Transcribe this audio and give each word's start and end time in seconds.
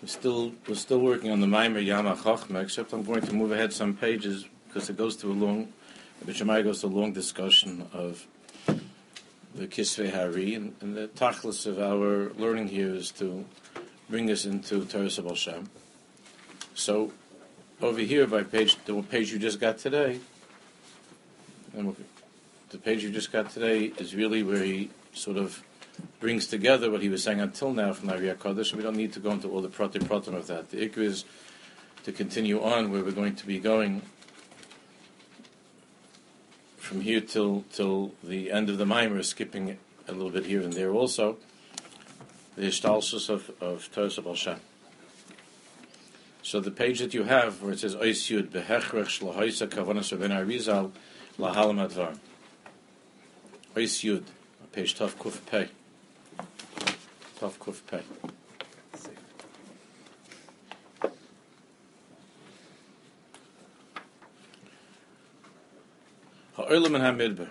We're 0.00 0.06
still 0.06 0.52
we're 0.66 0.74
still 0.74 1.00
working 1.00 1.30
on 1.30 1.40
the 1.40 1.46
Maimer 1.46 1.84
Yama 1.84 2.16
Chachma, 2.16 2.62
except 2.62 2.94
I'm 2.94 3.02
going 3.02 3.20
to 3.20 3.34
move 3.34 3.52
ahead 3.52 3.72
some 3.74 3.94
pages 3.94 4.46
because 4.66 4.88
it 4.88 4.96
goes 4.96 5.16
to 5.16 5.30
a 5.30 5.34
long, 5.34 5.72
the 6.24 6.32
Shemai 6.32 6.64
goes 6.64 6.80
to 6.80 6.86
a 6.86 6.88
long 6.88 7.12
discussion 7.12 7.86
of 7.92 8.26
the 9.54 9.66
Kisvei 9.66 10.12
Hari, 10.12 10.54
and, 10.54 10.74
and 10.80 10.96
the 10.96 11.08
tachlis 11.08 11.66
of 11.66 11.78
our 11.78 12.32
learning 12.40 12.68
here 12.68 12.94
is 12.94 13.10
to 13.12 13.44
bring 14.08 14.30
us 14.30 14.46
into 14.46 14.84
Torah 14.86 15.06
Sabal 15.06 15.36
Shem. 15.36 15.68
So, 16.78 17.10
over 17.82 17.98
here 17.98 18.24
by 18.28 18.44
page, 18.44 18.76
the 18.84 19.02
page 19.02 19.32
you 19.32 19.40
just 19.40 19.58
got 19.58 19.78
today, 19.78 20.20
and 21.76 21.96
the 22.70 22.78
page 22.78 23.02
you 23.02 23.10
just 23.10 23.32
got 23.32 23.50
today 23.50 23.86
is 23.98 24.14
really 24.14 24.44
where 24.44 24.62
he 24.62 24.90
sort 25.12 25.38
of 25.38 25.60
brings 26.20 26.46
together 26.46 26.88
what 26.88 27.02
he 27.02 27.08
was 27.08 27.24
saying 27.24 27.40
until 27.40 27.72
now 27.72 27.92
from 27.92 28.06
the 28.06 28.14
Ariyah 28.14 28.36
Kodesh. 28.36 28.72
We 28.72 28.84
don't 28.84 28.96
need 28.96 29.12
to 29.14 29.18
go 29.18 29.32
into 29.32 29.50
all 29.50 29.60
the 29.60 29.68
prati 29.68 29.98
pratim 29.98 30.34
of 30.34 30.46
that. 30.46 30.70
The 30.70 30.88
ikr 30.88 30.98
is 30.98 31.24
to 32.04 32.12
continue 32.12 32.62
on 32.62 32.92
where 32.92 33.02
we're 33.02 33.10
going 33.10 33.34
to 33.34 33.46
be 33.46 33.58
going 33.58 34.02
from 36.76 37.00
here 37.00 37.20
till 37.20 37.64
till 37.72 38.12
the 38.22 38.52
end 38.52 38.70
of 38.70 38.78
the 38.78 38.86
mimer, 38.86 39.24
skipping 39.24 39.78
a 40.06 40.12
little 40.12 40.30
bit 40.30 40.46
here 40.46 40.62
and 40.62 40.72
there 40.74 40.92
also. 40.92 41.38
The 42.54 42.62
histalsus 42.62 43.28
of 43.28 43.50
of 43.60 44.38
Shem. 44.38 44.60
So 46.48 46.60
the 46.60 46.70
page 46.70 47.00
that 47.00 47.12
you 47.12 47.24
have 47.24 47.60
where 47.62 47.72
it 47.72 47.80
says 47.80 47.94
Ois 47.94 48.34
Yud 48.34 48.48
Behechrech 48.48 49.20
Shlohoisa 49.20 49.66
Kavanas 49.66 50.12
Rabbein 50.12 50.30
Arizal 50.30 50.92
Lahalam 51.38 51.86
Advar. 51.86 52.18
Ois 53.76 54.02
Yud, 54.02 54.22
page 54.72 54.94
Tav 54.94 55.18
Kuf 55.18 55.44
Pei. 55.44 55.68
Tav 57.38 57.58
Kuf 57.58 57.82
Pei. 57.86 58.00
Ha'olam 66.54 66.94
and 66.94 67.20
Hamidbar. 67.36 67.50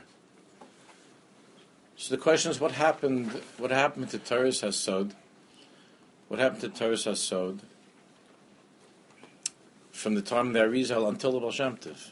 So 1.97 2.15
the 2.15 2.19
question 2.19 2.49
is, 2.49 2.59
what 2.59 2.71
happened? 2.71 3.43
What 3.59 3.69
happened 3.69 4.09
to 4.09 4.17
Torah 4.17 4.47
Hasod? 4.47 5.11
What 6.29 6.39
happened 6.39 6.61
to 6.61 6.69
Torah 6.69 6.95
Hasod 6.95 7.59
from 9.97 10.13
the 10.13 10.21
time 10.21 10.47
of 10.47 10.53
the 10.53 10.59
Arizal 10.59 11.09
until 11.09 11.31
the 11.31 11.39
Tov? 11.39 12.11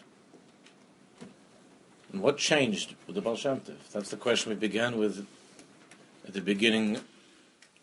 And 2.12 2.22
what 2.22 2.38
changed 2.38 2.96
with 3.06 3.16
the 3.16 3.22
Tov? 3.22 3.62
That's 3.94 4.10
the 4.10 4.18
question 4.18 4.50
we 4.50 4.56
began 4.56 4.98
with 4.98 5.28
at 6.28 6.34
the 6.34 6.42
beginning 6.42 6.98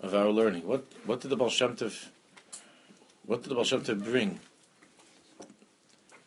of 0.00 0.12
our 0.12 0.28
learning. 0.30 0.67
What 0.67 0.84
what 1.06 1.20
did 1.20 1.28
the 1.28 1.36
Tov, 1.36 2.08
what 3.27 3.42
did 3.45 3.50
the 3.50 3.55
Tov 3.55 4.05
bring 4.05 4.41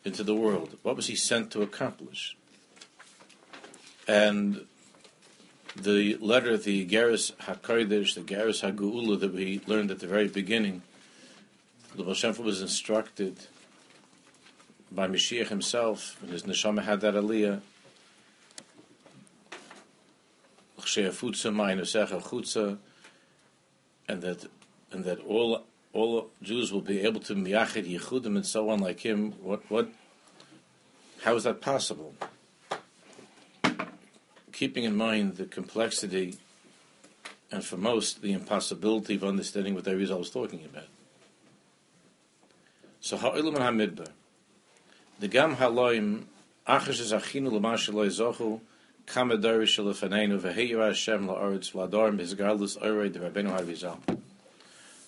into 0.04 0.24
the 0.24 0.34
world? 0.34 0.78
What 0.82 0.96
was 0.96 1.08
he 1.08 1.14
sent 1.14 1.50
to 1.50 1.60
accomplish? 1.60 2.34
And 4.08 4.64
the 5.74 6.16
letter, 6.16 6.56
the 6.56 6.86
Geras 6.86 7.34
HaKodesh, 7.36 8.14
the 8.14 8.22
Geras 8.22 8.62
HaGeula 8.62 9.20
that 9.20 9.34
we 9.34 9.60
learned 9.66 9.90
at 9.90 9.98
the 9.98 10.06
very 10.06 10.28
beginning, 10.28 10.80
the 11.94 12.04
Baal 12.04 12.42
was 12.42 12.62
instructed 12.62 13.36
by 14.90 15.08
Mashiach 15.08 15.48
himself, 15.48 16.16
when 16.20 16.32
his 16.32 16.44
neshama 16.44 16.82
had 16.82 17.00
that 17.00 17.14
aliyah, 17.14 17.60
and 24.08 24.22
that 24.22 24.46
and 24.92 25.04
that 25.04 25.20
all 25.20 25.64
all 25.92 26.30
Jews 26.42 26.72
will 26.72 26.80
be 26.80 27.00
able 27.00 27.20
to 27.20 27.34
miyachid 27.34 27.90
yichudim 27.90 28.36
and 28.36 28.46
so 28.46 28.70
on 28.70 28.78
like 28.80 29.00
him. 29.00 29.32
What 29.42 29.68
what? 29.68 29.88
How 31.22 31.34
is 31.34 31.44
that 31.44 31.60
possible? 31.60 32.14
keeping 34.56 34.84
in 34.84 34.96
mind 34.96 35.36
the 35.36 35.44
complexity 35.44 36.34
and 37.52 37.62
for 37.62 37.76
most 37.76 38.22
the 38.22 38.32
impossibility 38.32 39.14
of 39.14 39.22
understanding 39.22 39.74
what 39.74 39.84
Arizal 39.84 40.18
was 40.18 40.30
talking 40.30 40.64
about. 40.64 40.88
So 43.00 43.18
ha'ilum 43.18 43.58
ha'midbar. 43.58 44.08
The 45.18 45.28
gam 45.28 45.54
ha'loim 45.54 46.26
achash 46.68 47.00
es 47.00 47.10
achinu 47.10 47.50
l'mash 47.50 47.88
loy 47.90 48.08
zochu 48.08 48.60
kam 49.06 49.30
adari 49.30 49.66
shel 49.66 49.86
lefaneinu 49.86 50.38
v'heyu 50.38 50.86
Hashem 50.86 51.26
la'aretz 51.26 51.72
v'ladar 51.72 52.14
mizgarlus 52.14 52.76
orei 52.82 53.10
de 53.10 53.20
Rabbeinu 53.20 53.58
Harizal. 53.58 53.98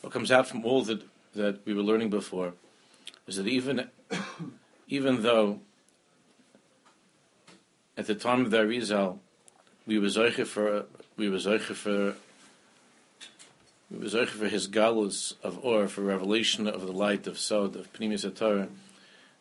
What 0.01 0.11
comes 0.11 0.33
out 0.33 0.49
from 0.49 0.65
all 0.65 0.83
that 0.85 1.03
that 1.35 1.61
we 1.67 1.75
were 1.75 1.83
learning 1.83 2.09
before 2.09 2.55
is 3.27 3.37
that 3.37 3.47
even 3.47 3.91
even 4.89 5.21
though 5.21 5.61
at 7.99 8.07
the 8.07 8.15
time 8.15 8.47
of 8.47 8.51
the 8.51 8.57
Arizal 8.57 9.19
we 9.87 9.99
were 9.99 10.07
zeiche 10.07 10.47
for 10.47 10.87
we 11.19 11.29
were 11.29 11.37
zeiche 11.37 11.75
for 11.75 12.15
we 13.91 13.99
were 13.99 14.07
zeiche 14.07 14.29
for 14.29 14.49
his 14.49 14.69
galus 14.69 15.35
of 15.43 15.63
or 15.63 15.87
for 15.87 16.01
revelation 16.01 16.67
of 16.67 16.87
the 16.87 16.93
light 16.93 17.27
of 17.27 17.39
Sod 17.39 17.77
of 17.77 17.93
Pnimis 17.93 18.25
Torah 18.35 18.69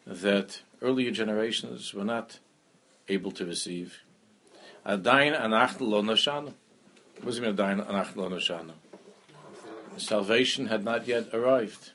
that 0.07 0.61
earlier 0.81 1.11
generations 1.11 1.93
were 1.93 2.05
not 2.05 2.39
able 3.09 3.31
to 3.31 3.45
receive. 3.45 3.99
Adain 4.85 5.37
anach 5.37 5.79
lo 5.81 6.01
nashana. 6.01 6.53
What 7.17 7.25
does 7.25 7.39
it 7.39 7.41
mean 7.41 7.55
adain 7.55 7.85
anach 7.85 8.15
lo 8.15 8.29
nashana? 8.29 8.73
Salvation 9.97 10.67
had 10.67 10.83
not 10.83 11.07
yet 11.07 11.33
arrived. 11.33 11.91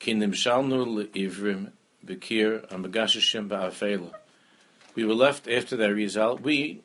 Kinim 0.00 0.32
shalnu 0.32 1.06
ivrim 1.08 1.72
bekir 2.04 2.68
amagashishim 2.68 3.48
ba'afela. 3.48 4.12
We 4.94 5.04
were 5.04 5.14
left 5.14 5.48
after 5.48 5.76
that 5.76 5.94
result. 5.94 6.40
We, 6.40 6.82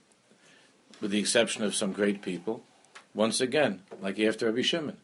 with 1.01 1.11
the 1.11 1.19
exception 1.19 1.63
of 1.63 1.75
some 1.75 1.91
great 1.91 2.21
people, 2.21 2.63
once 3.13 3.41
again, 3.41 3.81
like 4.01 4.19
after 4.19 4.45
Rabbi 4.45 4.61
Shimon. 4.61 4.97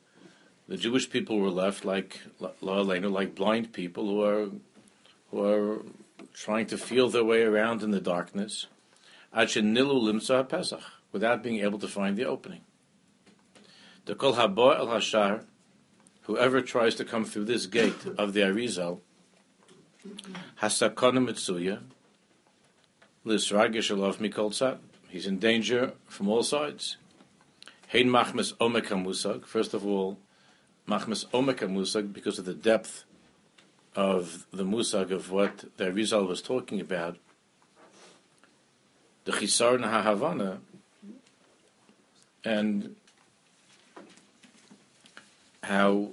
The 0.67 0.77
Jewish 0.77 1.09
people 1.09 1.39
were 1.39 1.49
left 1.49 1.83
like 1.85 2.21
like 2.39 3.35
blind 3.35 3.73
people 3.73 4.07
who 4.07 4.23
are 4.23 4.49
who 5.29 5.43
are 5.43 5.81
trying 6.33 6.65
to 6.67 6.77
feel 6.77 7.09
their 7.09 7.23
way 7.23 7.41
around 7.43 7.83
in 7.83 7.91
the 7.91 7.99
darkness, 7.99 8.67
without 11.11 11.43
being 11.43 11.59
able 11.59 11.79
to 11.79 11.87
find 11.87 12.17
the 12.17 12.25
opening. 12.25 12.61
The 14.05 14.15
kol 14.15 14.33
haba 14.33 14.79
el 14.79 14.87
hashar, 14.87 15.45
whoever 16.23 16.61
tries 16.61 16.95
to 16.95 17.05
come 17.05 17.25
through 17.25 17.45
this 17.45 17.65
gate 17.65 18.05
of 18.17 18.33
the 18.33 18.41
Arizal, 18.41 18.99
hasakona 20.61 21.19
mitzuya, 21.25 21.79
lisragish 23.25 23.91
alav 23.95 24.17
mikol. 24.17 24.79
He's 25.09 25.27
in 25.27 25.39
danger 25.39 25.93
from 26.07 26.29
all 26.29 26.43
sides. 26.43 26.97
Hein 27.87 28.07
machmes 28.07 28.53
omek. 28.55 29.45
First 29.45 29.73
of 29.73 29.85
all, 29.85 30.17
machmes 30.91 31.25
omek 31.33 31.59
musag 31.59 32.11
because 32.11 32.37
of 32.37 32.43
the 32.43 32.53
depth 32.53 33.05
of 33.95 34.45
the 34.51 34.63
musag 34.63 35.11
of 35.11 35.31
what 35.31 35.63
the 35.77 35.91
Rizal 35.91 36.25
was 36.25 36.41
talking 36.41 36.81
about. 36.81 37.17
The 39.23 39.31
chisar 39.31 39.79
nahavana 39.79 40.57
and 42.43 42.95
how 45.63 46.09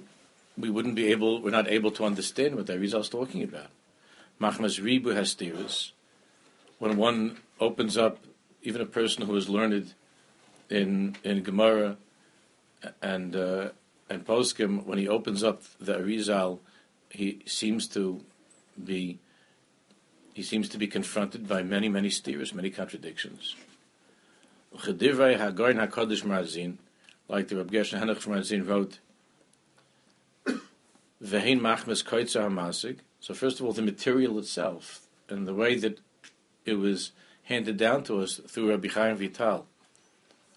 we 0.57 0.69
wouldn't 0.69 0.95
be 0.95 1.07
able, 1.11 1.41
we're 1.41 1.49
not 1.49 1.67
able 1.67 1.91
to 1.91 2.05
understand 2.05 2.55
what 2.55 2.67
the 2.67 2.79
Rizal 2.79 3.01
is 3.01 3.09
talking 3.09 3.43
about. 3.43 3.71
Machmes 4.39 4.81
ribu 4.81 5.13
hastiris. 5.13 5.91
When 6.77 6.95
one 6.95 7.39
opens 7.59 7.97
up 7.97 8.19
even 8.61 8.81
a 8.81 8.85
person 8.85 9.25
who 9.25 9.35
is 9.35 9.49
learned 9.49 9.93
in 10.69 11.17
in 11.23 11.43
Gemara 11.43 11.97
and 13.01 13.35
uh, 13.35 13.69
and 14.09 14.25
Poskim, 14.25 14.85
when 14.85 14.97
he 14.97 15.07
opens 15.07 15.43
up 15.43 15.61
the 15.79 15.93
Arizal, 15.99 16.59
he 17.09 17.41
seems 17.45 17.87
to 17.89 18.21
be 18.83 19.19
he 20.33 20.43
seems 20.43 20.69
to 20.69 20.77
be 20.77 20.87
confronted 20.87 21.47
by 21.47 21.63
many 21.63 21.89
many 21.89 22.09
steers, 22.09 22.53
many 22.53 22.69
contradictions. 22.69 23.55
Like 24.71 24.97
the 24.97 25.13
Rabbi 27.57 27.71
Gershon 27.71 27.99
Henoch 27.99 28.25
Marazin 28.25 28.67
wrote, 28.67 28.99
Vehin 31.21 31.59
Machmes 31.59 32.03
Koitzer 32.03 32.41
Hamasig. 32.41 32.99
So 33.19 33.33
first 33.33 33.59
of 33.59 33.65
all, 33.65 33.73
the 33.73 33.81
material 33.81 34.39
itself 34.39 35.01
and 35.27 35.47
the 35.47 35.53
way 35.53 35.75
that 35.75 35.99
it 36.65 36.75
was 36.75 37.11
handed 37.43 37.77
down 37.77 38.03
to 38.03 38.21
us 38.21 38.39
through 38.47 38.69
Rabbi 38.69 38.87
Chaim 38.87 39.17
Vital, 39.17 39.65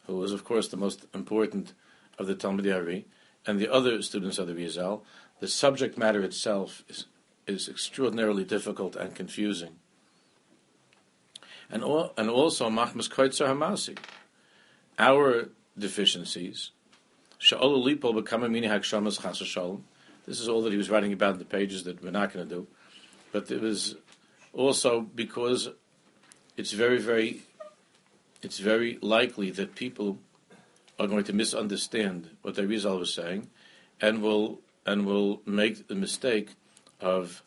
who 0.07 0.17
was, 0.17 0.33
of 0.33 0.45
course, 0.45 0.69
the 0.69 0.77
most 0.77 1.07
important 1.15 1.73
of 2.19 2.27
the 2.27 2.35
Talmud 2.35 2.69
Ari, 2.69 3.07
and 3.47 3.59
the 3.59 3.73
other 3.73 4.01
students 4.03 4.39
of 4.39 4.47
the 4.47 4.55
Rizal, 4.55 5.05
the 5.41 5.49
subject 5.49 5.99
matter 5.99 6.23
itself 6.23 6.85
is, 6.89 7.07
is 7.47 7.69
extraordinarily 7.69 8.45
difficult 8.45 8.95
and 8.97 9.15
confusing. 9.15 9.77
And, 11.71 11.83
all, 11.83 12.13
and 12.17 12.29
also, 12.29 12.69
Machmas 12.69 13.11
Koitzer 13.11 13.47
Hamasi, 13.47 13.99
our 14.99 15.49
deficiencies, 15.77 16.71
Sha'olu 17.41 17.99
Lipo 17.99 18.15
become 18.15 18.45
a 18.45 18.49
mini. 18.49 18.69
This 18.69 20.39
is 20.39 20.49
all 20.49 20.63
that 20.63 20.71
he 20.71 20.79
was 20.79 20.91
writing 20.91 21.13
about 21.13 21.33
in 21.33 21.39
the 21.39 21.45
pages 21.45 21.83
that 21.85 22.03
we're 22.03 22.11
not 22.11 22.33
going 22.33 22.49
to 22.49 22.55
do. 22.55 22.67
But 23.33 23.51
it 23.51 23.61
was 23.61 23.97
also 24.53 25.01
because 25.01 25.71
it's 26.57 26.73
very, 26.73 26.99
very, 26.99 27.43
it's 28.43 28.59
very 28.59 28.99
likely 29.01 29.51
that 29.51 29.75
people 29.75 30.19
are 30.99 31.07
going 31.07 31.25
to 31.25 31.33
misunderstand 31.33 32.31
what 32.43 32.55
the 32.55 32.67
Rizal 32.67 32.99
was 32.99 33.13
saying, 33.13 33.51
and 34.01 34.23
will 34.23 34.61
and 34.85 35.07
will 35.07 35.43
make 35.47 35.89
the 35.89 35.95
mistake 35.95 36.51
of 37.01 37.43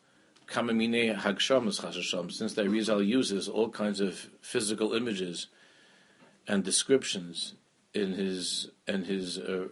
kamamine 0.48 1.18
hagshamas 1.18 1.82
chashasham, 1.82 2.32
since 2.32 2.54
the 2.54 2.70
Rizal 2.70 3.02
uses 3.02 3.48
all 3.48 3.70
kinds 3.70 4.00
of 4.00 4.30
physical 4.42 4.94
images 4.94 5.48
and 6.48 6.64
descriptions 6.64 7.54
in 7.94 8.14
his 8.14 8.70
and 8.88 9.06
his 9.06 9.38
uh, 9.38 9.68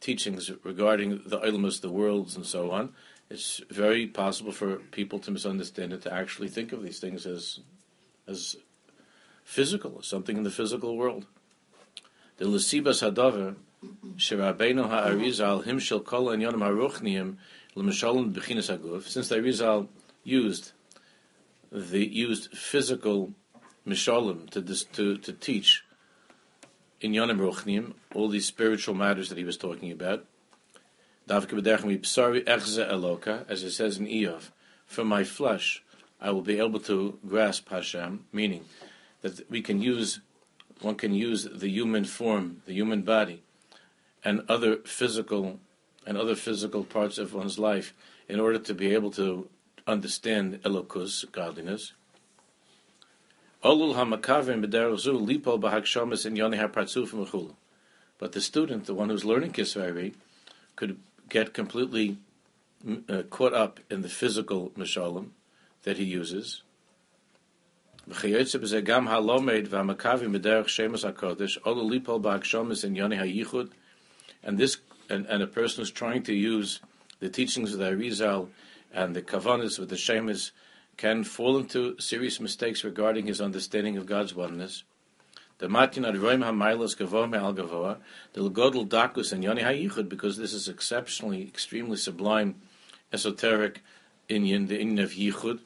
teachings 0.00 0.50
regarding 0.64 1.20
the 1.26 1.38
ilamus, 1.38 1.80
the 1.80 1.90
worlds, 1.90 2.36
and 2.36 2.46
so 2.46 2.70
on. 2.70 2.94
It's 3.28 3.60
very 3.70 4.06
possible 4.06 4.50
for 4.50 4.76
people 4.76 5.18
to 5.20 5.30
misunderstand 5.30 5.92
it, 5.92 6.02
to 6.02 6.12
actually 6.12 6.48
think 6.48 6.72
of 6.72 6.82
these 6.82 6.98
things 6.98 7.26
as 7.26 7.60
as 8.26 8.56
physical, 9.44 9.98
as 10.00 10.06
something 10.06 10.36
in 10.36 10.44
the 10.44 10.50
physical 10.50 10.96
world. 10.96 11.26
The 12.40 12.46
Lesibas 12.46 13.02
Hadaver, 13.02 13.54
Shirabeno 14.16 14.88
Ha'arizal, 14.88 15.62
Himshel 15.62 16.02
Kol 16.02 16.30
and 16.30 16.42
Yonim 16.42 16.60
HaRuchniim, 16.60 17.36
L'Mishalom 17.74 18.32
Bechinas 18.32 18.74
Aguf, 18.74 19.06
since 19.06 19.28
the 19.28 19.36
Arizal 19.36 19.88
used 20.24 20.72
the 21.70 22.02
used 22.02 22.50
physical 22.56 23.34
Mishalim 23.86 24.48
to, 24.52 24.62
to, 24.62 25.18
to 25.18 25.32
teach 25.34 25.84
in 27.02 27.12
Yonim 27.12 27.40
Ruchniim, 27.40 27.92
all 28.14 28.30
these 28.30 28.46
spiritual 28.46 28.94
matters 28.94 29.28
that 29.28 29.36
he 29.36 29.44
was 29.44 29.58
talking 29.58 29.92
about. 29.92 30.24
As 31.28 31.44
it 31.44 31.50
says 33.70 33.98
in 33.98 34.06
Iyov, 34.06 34.48
from 34.86 35.08
my 35.08 35.24
flesh 35.24 35.82
I 36.18 36.30
will 36.30 36.40
be 36.40 36.58
able 36.58 36.80
to 36.80 37.18
grasp 37.28 37.68
Hashem, 37.68 38.24
meaning 38.32 38.64
that 39.20 39.50
we 39.50 39.60
can 39.60 39.82
use 39.82 40.20
one 40.80 40.94
can 40.94 41.14
use 41.14 41.44
the 41.44 41.68
human 41.68 42.04
form, 42.04 42.62
the 42.66 42.72
human 42.72 43.02
body, 43.02 43.42
and 44.24 44.42
other 44.48 44.76
physical 44.78 45.60
and 46.06 46.16
other 46.16 46.34
physical 46.34 46.84
parts 46.84 47.18
of 47.18 47.34
one's 47.34 47.58
life 47.58 47.92
in 48.28 48.40
order 48.40 48.58
to 48.58 48.74
be 48.74 48.94
able 48.94 49.10
to 49.10 49.48
understand 49.86 50.60
elokus, 50.62 51.30
godliness. 51.30 51.92
But 53.62 53.92
the 58.32 58.40
student, 58.40 58.86
the 58.86 58.94
one 58.94 59.10
who's 59.10 59.24
learning 59.24 59.52
Kisveri, 59.52 60.14
could 60.76 60.98
get 61.28 61.52
completely 61.52 62.16
uh, 63.08 63.22
caught 63.28 63.52
up 63.52 63.80
in 63.90 64.00
the 64.00 64.08
physical 64.08 64.70
mishalim 64.70 65.30
that 65.82 65.98
he 65.98 66.04
uses, 66.04 66.62
וכיוצא 68.09 68.57
בזה 68.57 68.81
גם 68.81 69.07
הלומד 69.07 69.63
והמכבי 69.69 70.27
מדרך 70.27 70.69
שמש 70.69 71.05
הקודש, 71.05 71.59
או 71.65 71.89
ליפול 71.89 72.21
בהגשומס 72.21 72.85
in 72.85 72.87
יוני 72.95 73.19
הייחוד, 73.19 73.69
and 74.43 74.57
this, 74.57 74.77
and, 75.09 75.25
and 75.27 75.41
a 75.41 75.47
person 75.47 75.83
who's 75.83 75.91
trying 75.91 76.23
to 76.23 76.33
use 76.33 76.79
the 77.19 77.29
teachings 77.29 77.73
of 77.73 77.79
the 77.79 77.89
Arizal 77.91 78.49
and 78.93 79.15
the 79.15 79.21
Kavanas 79.21 79.79
with 79.79 79.89
the 79.89 79.97
Shemus 79.97 80.51
can 80.97 81.23
fall 81.23 81.57
into 81.57 81.99
serious 81.99 82.39
mistakes 82.39 82.83
regarding 82.83 83.25
his 83.25 83.41
understanding 83.41 83.97
of 83.97 84.05
God's 84.05 84.33
oneness. 84.35 84.83
The 85.57 85.69
Matin 85.69 86.03
Adroim 86.03 86.43
HaMailas 86.43 86.95
Gavoa 86.97 87.29
Me'al 87.29 87.53
Gavoa, 87.53 87.97
the 88.33 88.41
Lagodl 88.41 88.87
Dakus 88.87 89.31
and 89.33 89.43
Yoni 89.43 89.61
HaYichud, 89.61 90.07
because 90.09 90.37
this 90.37 90.53
is 90.53 90.67
exceptionally, 90.67 91.43
extremely 91.43 91.97
sublime, 91.97 92.55
esoteric 93.11 93.81
Inyan, 94.29 94.67
the 94.67 94.77
Inyan 94.77 95.03
of 95.03 95.11
Yichud, 95.11 95.59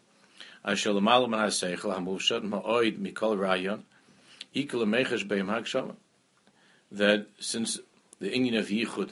that 6.92 7.26
since 7.38 7.78
the 8.20 8.32
Indian 8.32 8.56
of 8.56 8.68
Yichud 8.68 9.10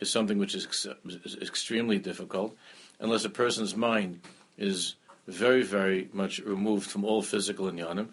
is 0.00 0.10
something 0.10 0.38
which 0.38 0.54
is, 0.54 0.66
ex- 0.66 0.86
is 1.24 1.36
extremely 1.40 1.98
difficult, 1.98 2.56
unless 3.00 3.24
a 3.24 3.30
person's 3.30 3.74
mind 3.76 4.20
is 4.58 4.94
very, 5.26 5.62
very 5.62 6.08
much 6.12 6.38
removed 6.40 6.90
from 6.90 7.04
all 7.04 7.22
physical 7.22 7.70
inyanim, 7.70 8.08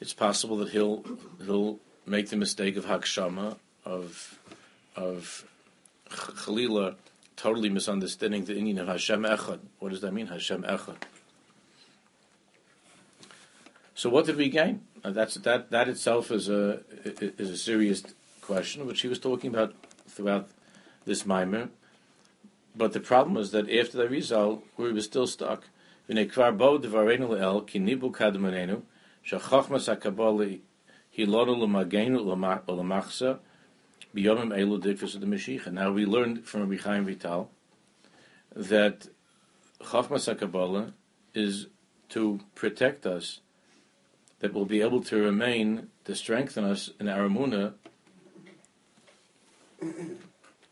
it's 0.00 0.14
possible 0.14 0.56
that 0.58 0.70
he'll 0.70 1.04
he'll 1.44 1.78
make 2.06 2.28
the 2.30 2.36
mistake 2.36 2.76
of 2.76 2.86
hakshama 2.86 3.56
of 3.84 4.38
of 4.96 5.44
chalila, 6.10 6.94
totally 7.36 7.68
misunderstanding 7.68 8.44
the 8.44 8.56
Indian 8.56 8.78
of 8.78 8.88
Hashem 8.88 9.22
Echad. 9.22 9.60
What 9.78 9.90
does 9.90 10.00
that 10.00 10.12
mean, 10.12 10.28
Hashem 10.28 10.62
Echad? 10.62 10.96
So 13.98 14.08
what 14.08 14.24
did 14.26 14.36
we 14.36 14.48
gain? 14.48 14.82
Uh, 15.02 15.10
that's 15.10 15.34
that 15.34 15.72
that 15.72 15.88
itself 15.88 16.30
is 16.30 16.48
a 16.48 16.82
is 17.04 17.50
a 17.50 17.56
serious 17.56 18.04
question, 18.40 18.86
which 18.86 19.00
he 19.00 19.08
was 19.08 19.18
talking 19.18 19.50
about 19.50 19.74
throughout 20.06 20.48
this 21.04 21.26
mimer. 21.26 21.70
But 22.76 22.92
the 22.92 23.00
problem 23.00 23.34
was 23.34 23.50
that 23.50 23.68
after 23.68 23.98
the 23.98 24.08
result, 24.08 24.62
we 24.76 24.92
were 24.92 25.00
still 25.00 25.26
stuck. 25.26 25.64
Now 26.08 26.14
we 26.14 26.30
learned 36.06 36.44
from 36.44 36.60
Rabbi 36.60 36.76
Chaim 36.84 37.04
Vital 37.04 37.50
that 38.54 39.08
chachmas 39.82 40.32
hakabala 40.32 40.92
is 41.34 41.66
to 42.10 42.38
protect 42.54 43.04
us 43.04 43.40
that 44.40 44.54
will 44.54 44.66
be 44.66 44.80
able 44.80 45.02
to 45.02 45.16
remain 45.16 45.88
to 46.04 46.14
strengthen 46.14 46.64
us 46.64 46.90
in 47.00 47.08
our 47.08 47.28
Amunah, 47.28 47.74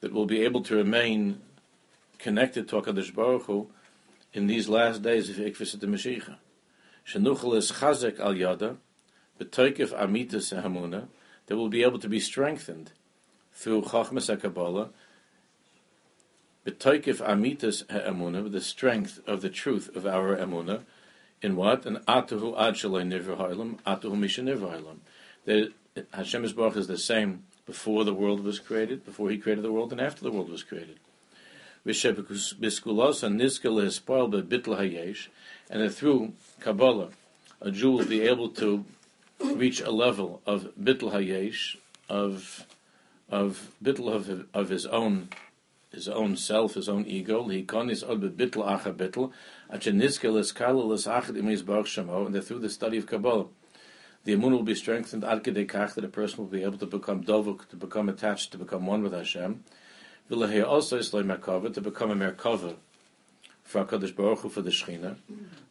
that 0.00 0.12
will 0.12 0.26
be 0.26 0.42
able 0.42 0.62
to 0.62 0.76
remain 0.76 1.40
connected 2.18 2.68
to 2.68 2.76
HaKadosh 2.76 3.14
Baruch 3.14 3.44
Hu 3.44 3.68
in 4.32 4.46
these 4.46 4.68
last 4.68 5.02
days 5.02 5.30
of 5.30 5.36
Ikvis 5.36 5.78
the 5.78 5.86
Mashiach. 5.86 6.36
Shenuchel 7.06 7.56
is 7.56 7.72
chazek 7.72 8.18
al 8.18 8.36
yada, 8.36 8.76
betoikif 9.40 9.90
amitas 9.90 10.52
hamuna, 10.60 11.08
that 11.46 11.56
will 11.56 11.68
be 11.68 11.82
able 11.82 11.98
to 11.98 12.08
be 12.08 12.20
strengthened 12.20 12.92
through 13.52 13.82
Chachmas 13.82 14.34
HaKabbalah, 14.36 14.90
betoikif 16.66 17.24
amitas 17.24 17.88
ha'amuna, 17.90 18.50
the 18.50 18.60
strength 18.60 19.20
of 19.26 19.40
the 19.40 19.50
truth 19.50 19.94
of 19.94 20.06
our 20.06 20.36
emunah, 20.36 20.82
in 21.42 21.56
what? 21.56 21.86
And 21.86 21.98
atuhu 22.06 22.58
ad 22.58 22.74
shalei 22.74 23.02
nivra 23.06 23.36
ha'olam, 23.36 23.78
atuhu 23.86 24.16
misha 24.16 24.42
nivra 24.42 24.70
ha'olam. 24.70 24.98
The 25.44 25.72
Hashem's 26.12 26.52
Baruch 26.52 26.76
is 26.76 26.86
the 26.86 26.98
same 26.98 27.44
before 27.66 28.04
the 28.04 28.14
world 28.14 28.44
was 28.44 28.58
created, 28.58 29.04
before 29.04 29.30
He 29.30 29.38
created 29.38 29.64
the 29.64 29.72
world, 29.72 29.92
and 29.92 30.00
after 30.00 30.22
the 30.22 30.30
world 30.30 30.50
was 30.50 30.62
created. 30.62 30.98
And 31.84 31.94
that 35.82 35.90
through 35.94 36.32
Kabbalah, 36.60 37.08
a 37.60 37.70
Jew 37.70 37.90
will 37.92 38.04
be 38.04 38.22
able 38.22 38.48
to 38.50 38.84
reach 39.40 39.80
a 39.80 39.90
level 39.90 40.42
of 40.46 40.72
bitl 40.80 41.12
hayesh, 41.12 41.76
of 42.08 42.66
of 43.28 43.72
bitl 43.82 44.12
of, 44.12 44.46
of 44.52 44.68
his 44.68 44.86
own 44.86 45.28
his 45.92 46.08
own 46.08 46.36
self, 46.36 46.74
his 46.74 46.88
own 46.88 47.06
ego. 47.06 47.46
He 47.48 47.62
konis 47.62 48.02
bitl 48.04 48.66
acha 48.66 48.92
bitl, 48.92 49.32
and 49.68 49.82
that 52.34 52.44
through 52.44 52.58
the 52.58 52.70
study 52.70 52.98
of 52.98 53.06
Kabbalah, 53.06 53.46
the 54.24 54.34
imun 54.34 54.50
will 54.50 54.62
be 54.62 54.74
strengthened 54.74 55.22
that 55.22 56.04
a 56.04 56.08
person 56.08 56.38
will 56.38 56.46
be 56.46 56.62
able 56.62 56.78
to 56.78 56.86
become 56.86 57.22
dovuk, 57.22 57.68
to 57.68 57.76
become 57.76 58.08
attached, 58.08 58.52
to 58.52 58.58
become 58.58 58.86
one 58.86 59.02
with 59.02 59.12
Hashem. 59.12 59.62
also 60.30 60.98
is 60.98 61.10
to 61.10 61.22
become 61.22 62.10
a 62.10 62.32
merkava 62.32 62.76
for 63.66 63.84
Hakadosh 63.84 64.14
Baruch 64.14 64.40
Hu 64.40 64.48
for 64.48 64.62
the 64.62 64.70
Shechina. 64.70 65.16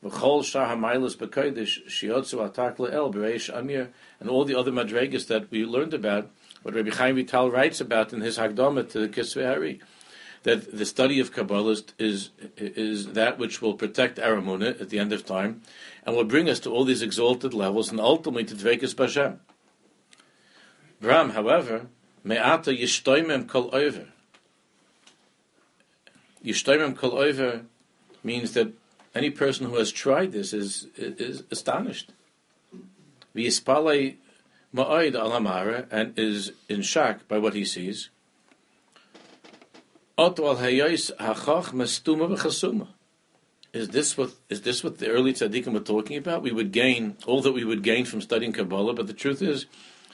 V'chol 0.04 0.44
shah 0.44 0.70
hamaylas 0.70 1.16
b'kodesh 1.16 1.88
shiotzu 1.88 2.50
atak 2.50 2.78
le'el 2.78 3.14
b'reish 3.14 3.50
amir 3.58 3.92
and 4.20 4.30
all 4.30 4.44
the 4.44 4.56
other 4.56 4.72
madregas 4.72 5.28
that 5.28 5.50
we 5.50 5.66
learned 5.66 5.94
about, 5.94 6.30
what 6.62 6.76
Rabbi 6.76 6.90
Chaim 6.90 7.16
Vital 7.16 7.50
writes 7.52 7.80
about 7.80 8.12
in 8.12 8.22
his 8.22 8.38
Hagdama 8.38 8.90
to 8.92 9.00
the 9.00 9.08
Kisvei 9.08 9.48
Hari 9.48 9.82
that 10.46 10.78
the 10.78 10.86
study 10.86 11.20
of 11.20 11.32
Kabbalah 11.32 11.78
is, 11.98 12.30
is, 12.56 13.08
that 13.14 13.40
which 13.40 13.64
will 13.64 13.74
protect 13.74 14.20
our 14.20 14.36
Amunah 14.36 14.80
at 14.80 14.90
the 14.90 15.00
end 15.00 15.12
of 15.12 15.26
time 15.26 15.64
and 16.06 16.16
will 16.16 16.24
bring 16.24 16.48
us 16.48 16.60
to 16.60 16.70
all 16.70 16.86
these 16.86 17.02
exalted 17.02 17.52
levels 17.52 17.90
and 17.90 18.00
ultimately 18.00 18.44
to 18.44 18.54
Dvekas 18.54 18.94
Bashem. 18.94 19.40
Bram, 21.02 21.32
however, 21.32 21.88
me'ata 22.24 22.70
yishtoimem 22.70 23.48
kol 23.48 23.72
over. 23.74 24.06
Yishtoimim 26.46 26.96
kol 26.96 27.18
over 27.18 27.62
means 28.24 28.54
that 28.54 28.72
any 29.16 29.32
person 29.32 29.66
who 29.66 29.78
has 29.78 29.92
tried 29.92 30.32
this 30.32 30.54
is 30.54 30.86
is, 30.96 31.42
astonished. 31.50 32.14
V'yispalei 33.36 34.18
ma'oid 34.76 35.14
alamara 35.14 35.88
and 35.90 36.18
is 36.20 36.52
in 36.70 36.84
shock 36.84 37.28
by 37.28 37.40
what 37.40 37.56
he 37.56 37.66
sees. 37.66 38.10
Oto 40.18 40.48
al 40.48 40.56
hayos 40.58 41.12
hachach 41.18 41.74
mestuma 41.74 42.30
v'chasuma. 42.30 42.88
Is 43.74 43.90
this 43.90 44.18
what 44.18 44.32
is 44.50 44.62
this 44.62 44.82
what 44.84 45.00
the 45.00 45.10
early 45.10 45.34
tzaddikim 45.34 45.74
were 45.74 45.82
talking 45.82 46.16
about? 46.16 46.42
We 46.42 46.54
would 46.54 46.72
gain 46.72 47.18
all 47.26 47.42
that 47.42 47.52
we 47.52 47.66
would 47.66 47.84
gain 47.84 48.06
from 48.06 48.22
studying 48.22 48.54
Kabbalah, 48.54 48.94
but 48.94 49.08
the 49.08 49.14
truth 49.14 49.42
is 49.42 49.66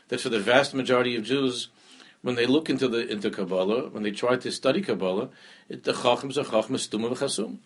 that 0.08 0.20
for 0.20 0.30
the 0.30 0.40
vast 0.40 0.74
majority 0.74 1.16
of 1.16 1.24
Jews, 1.24 1.68
when 2.24 2.34
they 2.34 2.48
look 2.48 2.68
into 2.68 2.88
the 2.88 3.08
into 3.08 3.30
Kabbalah, 3.30 3.90
when 3.90 4.02
they 4.02 4.10
try 4.10 4.38
to 4.38 4.52
study 4.52 4.82
Kabbalah, 4.82 5.30
it, 5.70 5.84
the 5.84 5.94
Chachams 5.94 6.38
are 6.38 6.46
v'Chasum. 6.46 7.58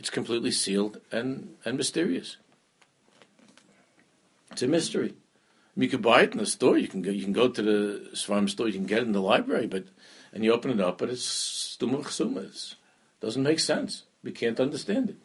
It's 0.00 0.10
completely 0.10 0.50
sealed 0.50 1.00
and, 1.12 1.54
and 1.64 1.76
mysterious. 1.76 2.36
It's 4.50 4.62
a 4.62 4.66
mystery. 4.66 5.14
You 5.76 5.88
can 5.88 6.00
buy 6.00 6.22
it 6.22 6.32
in 6.32 6.38
the 6.38 6.46
store. 6.46 6.78
You 6.78 6.88
can 6.88 7.02
go. 7.02 7.10
You 7.10 7.22
can 7.22 7.32
go 7.32 7.48
to 7.48 7.62
the 7.62 8.10
Svarm 8.14 8.48
store. 8.48 8.66
You 8.66 8.74
can 8.74 8.86
get 8.86 8.98
it 8.98 9.06
in 9.06 9.12
the 9.12 9.22
library, 9.22 9.66
but 9.66 9.84
and 10.36 10.44
you 10.44 10.52
open 10.52 10.70
it 10.70 10.80
up, 10.82 10.98
but 10.98 11.08
it's 11.08 11.78
Stuma 11.80 12.02
v'Chasum. 12.02 12.36
It 12.36 12.76
doesn't 13.22 13.42
make 13.42 13.58
sense. 13.58 14.02
We 14.22 14.32
can't 14.32 14.60
understand 14.60 15.08
it. 15.08 15.16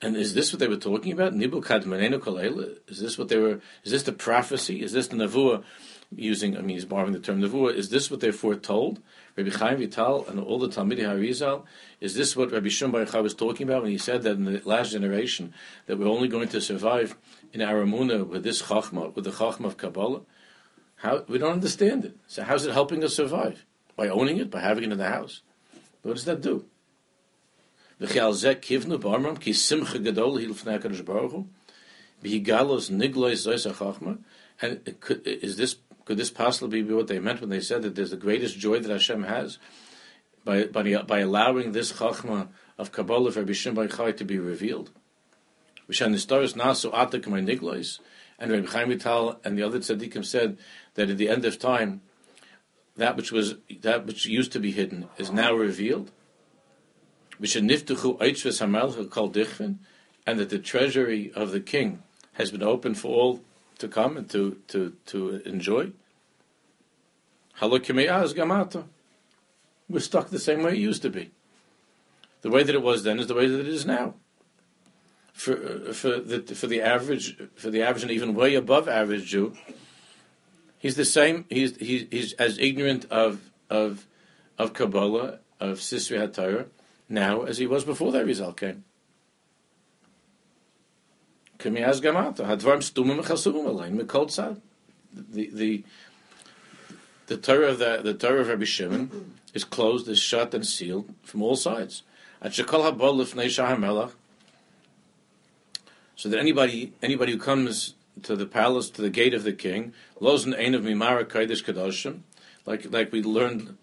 And 0.00 0.16
is 0.16 0.34
this 0.34 0.52
what 0.52 0.60
they 0.60 0.68
were 0.68 0.76
talking 0.76 1.12
about? 1.12 1.32
Nibul 1.32 1.64
kadmanenu 1.64 2.78
Is 2.86 3.00
this 3.00 3.18
what 3.18 3.28
they 3.28 3.38
were? 3.38 3.60
Is 3.82 3.90
this 3.90 4.04
the 4.04 4.12
prophecy? 4.12 4.82
Is 4.82 4.92
this 4.92 5.08
the 5.08 5.16
nevuah? 5.16 5.64
Using, 6.14 6.56
I 6.56 6.60
mean, 6.60 6.76
he's 6.76 6.84
borrowing 6.84 7.12
the 7.12 7.18
term 7.18 7.40
nevuah. 7.40 7.74
Is 7.74 7.88
this 7.88 8.08
what 8.08 8.20
they 8.20 8.30
foretold? 8.30 9.00
Rabbi 9.36 9.50
Chaim 9.50 9.78
Vital 9.78 10.28
and 10.28 10.38
all 10.38 10.60
the 10.60 10.68
Talmidei 10.68 11.00
Harizal. 11.00 11.64
Is 12.00 12.14
this 12.14 12.36
what 12.36 12.52
Rabbi 12.52 12.68
Shimon 12.68 13.04
Bar 13.04 13.20
was 13.20 13.34
talking 13.34 13.68
about 13.68 13.82
when 13.82 13.90
he 13.90 13.98
said 13.98 14.22
that 14.22 14.36
in 14.36 14.44
the 14.44 14.62
last 14.64 14.92
generation 14.92 15.52
that 15.86 15.98
we're 15.98 16.06
only 16.06 16.28
going 16.28 16.48
to 16.50 16.60
survive 16.60 17.16
in 17.52 17.60
Aramuna 17.60 18.24
with 18.24 18.44
this 18.44 18.62
chachma, 18.62 19.12
with 19.12 19.24
the 19.24 19.32
chachma 19.32 19.64
of 19.64 19.76
Kabbalah? 19.76 20.20
How 21.04 21.22
we 21.28 21.36
don't 21.36 21.52
understand 21.52 22.06
it. 22.06 22.16
So 22.26 22.42
how's 22.44 22.64
it 22.64 22.72
helping 22.72 23.04
us 23.04 23.14
survive? 23.14 23.66
By 23.94 24.08
owning 24.08 24.38
it, 24.38 24.50
by 24.50 24.60
having 24.60 24.84
it 24.84 24.92
in 24.92 24.96
the 24.96 25.06
house. 25.08 25.42
What 26.00 26.14
does 26.14 26.24
that 26.24 26.40
do? 26.40 26.64
And 34.62 34.98
could, 35.00 35.26
is 35.26 35.58
this 35.58 35.76
could 36.06 36.16
this 36.16 36.30
possibly 36.30 36.80
be 36.80 36.94
what 36.94 37.08
they 37.08 37.18
meant 37.18 37.42
when 37.42 37.50
they 37.50 37.60
said 37.60 37.82
that 37.82 37.94
there's 37.94 38.10
the 38.10 38.16
greatest 38.16 38.58
joy 38.58 38.78
that 38.80 38.90
Hashem 38.90 39.24
has 39.24 39.58
by 40.42 40.64
by, 40.64 41.02
by 41.02 41.18
allowing 41.18 41.72
this 41.72 41.92
chachma 41.92 42.48
of 42.78 42.92
Kabbalah 42.92 43.30
for 43.30 43.40
Rabbi 43.40 43.52
Chai 43.88 44.12
to 44.12 44.24
be 44.24 44.38
revealed? 44.38 44.90
And 48.38 48.50
Rabbi 48.50 48.66
Chaim 48.66 48.88
Vital 48.88 49.40
and 49.44 49.56
the 49.56 49.62
other 49.62 49.78
tzaddikim 49.78 50.24
said 50.24 50.58
that 50.94 51.10
at 51.10 51.18
the 51.18 51.28
end 51.28 51.44
of 51.44 51.58
time 51.58 52.00
that 52.96 53.16
which 53.16 53.32
was 53.32 53.56
that 53.80 54.06
which 54.06 54.26
used 54.26 54.52
to 54.52 54.60
be 54.60 54.70
hidden 54.70 55.08
is 55.18 55.30
now 55.30 55.52
revealed 55.52 56.10
called 59.10 59.36
and 60.26 60.38
that 60.38 60.50
the 60.50 60.58
treasury 60.58 61.32
of 61.34 61.50
the 61.50 61.60
king 61.60 62.02
has 62.34 62.50
been 62.50 62.62
open 62.62 62.94
for 62.94 63.08
all 63.08 63.42
to 63.78 63.88
come 63.88 64.16
and 64.16 64.30
to, 64.30 64.58
to, 64.68 64.96
to 65.06 65.42
enjoy. 65.44 65.92
We're 69.88 70.00
stuck 70.00 70.30
the 70.30 70.38
same 70.38 70.62
way 70.62 70.72
it 70.72 70.78
used 70.78 71.02
to 71.02 71.10
be. 71.10 71.30
The 72.42 72.50
way 72.50 72.62
that 72.62 72.74
it 72.74 72.82
was 72.82 73.02
then 73.02 73.18
is 73.18 73.26
the 73.26 73.34
way 73.34 73.46
that 73.46 73.60
it 73.60 73.68
is 73.68 73.84
now. 73.84 74.14
For, 75.34 75.92
for, 75.92 76.20
the, 76.20 76.40
for 76.54 76.68
the 76.68 76.80
average, 76.80 77.36
for 77.56 77.68
the 77.68 77.82
average 77.82 78.04
and 78.04 78.12
even 78.12 78.34
way 78.34 78.54
above 78.54 78.88
average 78.88 79.26
Jew, 79.26 79.52
he's 80.78 80.94
the 80.94 81.04
same. 81.04 81.44
He's, 81.50 81.76
he's, 81.76 82.06
he's 82.10 82.32
as 82.34 82.56
ignorant 82.58 83.04
of 83.10 83.50
of 83.68 84.06
of 84.56 84.72
Kabbalah, 84.72 85.40
of 85.58 85.78
Sisri 85.78 86.18
HaTorah, 86.18 86.66
now 87.08 87.42
as 87.42 87.58
he 87.58 87.66
was 87.66 87.84
before 87.84 88.12
the 88.12 88.24
result 88.24 88.58
came. 88.58 88.84
The 95.12 95.50
the 95.52 95.84
the 97.26 97.36
Torah 97.36 97.70
of 97.70 97.78
the, 97.78 98.00
the 98.02 98.14
Torah 98.14 98.42
of 98.42 98.48
Rabbi 98.48 98.64
Shimon 98.64 99.34
is 99.52 99.64
closed, 99.64 100.08
is 100.08 100.18
shut 100.18 100.54
and 100.54 100.66
sealed 100.66 101.12
from 101.22 101.42
all 101.42 101.56
sides. 101.56 102.02
So 106.16 106.28
that 106.28 106.38
anybody 106.38 106.92
anybody 107.02 107.32
who 107.32 107.38
comes 107.38 107.94
to 108.22 108.36
the 108.36 108.46
palace, 108.46 108.90
to 108.90 109.02
the 109.02 109.10
gate 109.10 109.34
of 109.34 109.42
the 109.42 109.52
king, 109.52 109.92
lozen 110.20 110.54
ein 110.58 110.74
of 110.74 110.82
kadoshim, 110.84 112.20
like 112.66 112.92
like 112.92 113.12
we 113.12 113.22
learned 113.22 113.76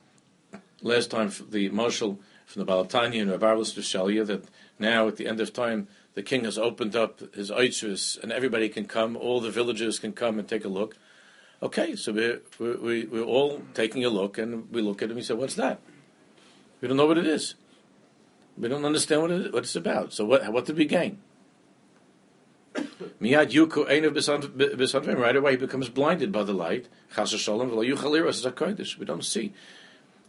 last 0.81 1.11
time 1.11 1.31
the 1.49 1.69
marshal 1.69 2.19
from 2.45 2.65
the 2.65 2.71
Balatanya 2.71 3.21
and 3.21 3.31
Rav 3.31 3.41
Arlis 3.41 3.77
Shalia 3.77 4.25
that 4.25 4.45
now 4.79 5.07
at 5.07 5.17
the 5.17 5.27
end 5.27 5.39
of 5.39 5.53
time 5.53 5.87
the 6.13 6.23
king 6.23 6.43
has 6.43 6.57
opened 6.57 6.95
up 6.95 7.21
his 7.33 7.49
aitzvus 7.51 8.21
and 8.21 8.31
everybody 8.31 8.67
can 8.67 8.85
come, 8.85 9.15
all 9.15 9.39
the 9.39 9.49
villagers 9.49 9.99
can 9.99 10.11
come 10.11 10.37
and 10.37 10.47
take 10.47 10.65
a 10.65 10.67
look. 10.67 10.97
Okay, 11.63 11.95
so 11.95 12.11
we're, 12.11 12.41
we're, 12.59 13.07
we're 13.07 13.23
all 13.23 13.61
taking 13.73 14.03
a 14.03 14.09
look 14.09 14.37
and 14.37 14.69
we 14.71 14.81
look 14.81 15.01
at 15.01 15.05
him 15.05 15.11
and 15.11 15.17
we 15.17 15.23
say, 15.23 15.35
what's 15.35 15.55
that? 15.55 15.79
We 16.81 16.87
don't 16.87 16.97
know 16.97 17.05
what 17.05 17.17
it 17.17 17.27
is. 17.27 17.55
We 18.57 18.67
don't 18.67 18.83
understand 18.83 19.21
what, 19.21 19.31
it, 19.31 19.53
what 19.53 19.63
it's 19.63 19.75
about. 19.75 20.11
So 20.11 20.25
what, 20.25 20.51
what 20.51 20.65
did 20.65 20.77
we 20.77 20.85
gain? 20.85 21.19
Miyad 23.21 23.53
right 25.17 25.35
away 25.35 25.51
he 25.51 25.57
becomes 25.57 25.89
blinded 25.89 26.31
by 26.31 26.43
the 26.43 26.53
light. 26.53 26.87
We 27.17 29.05
don't 29.05 29.25
see. 29.25 29.53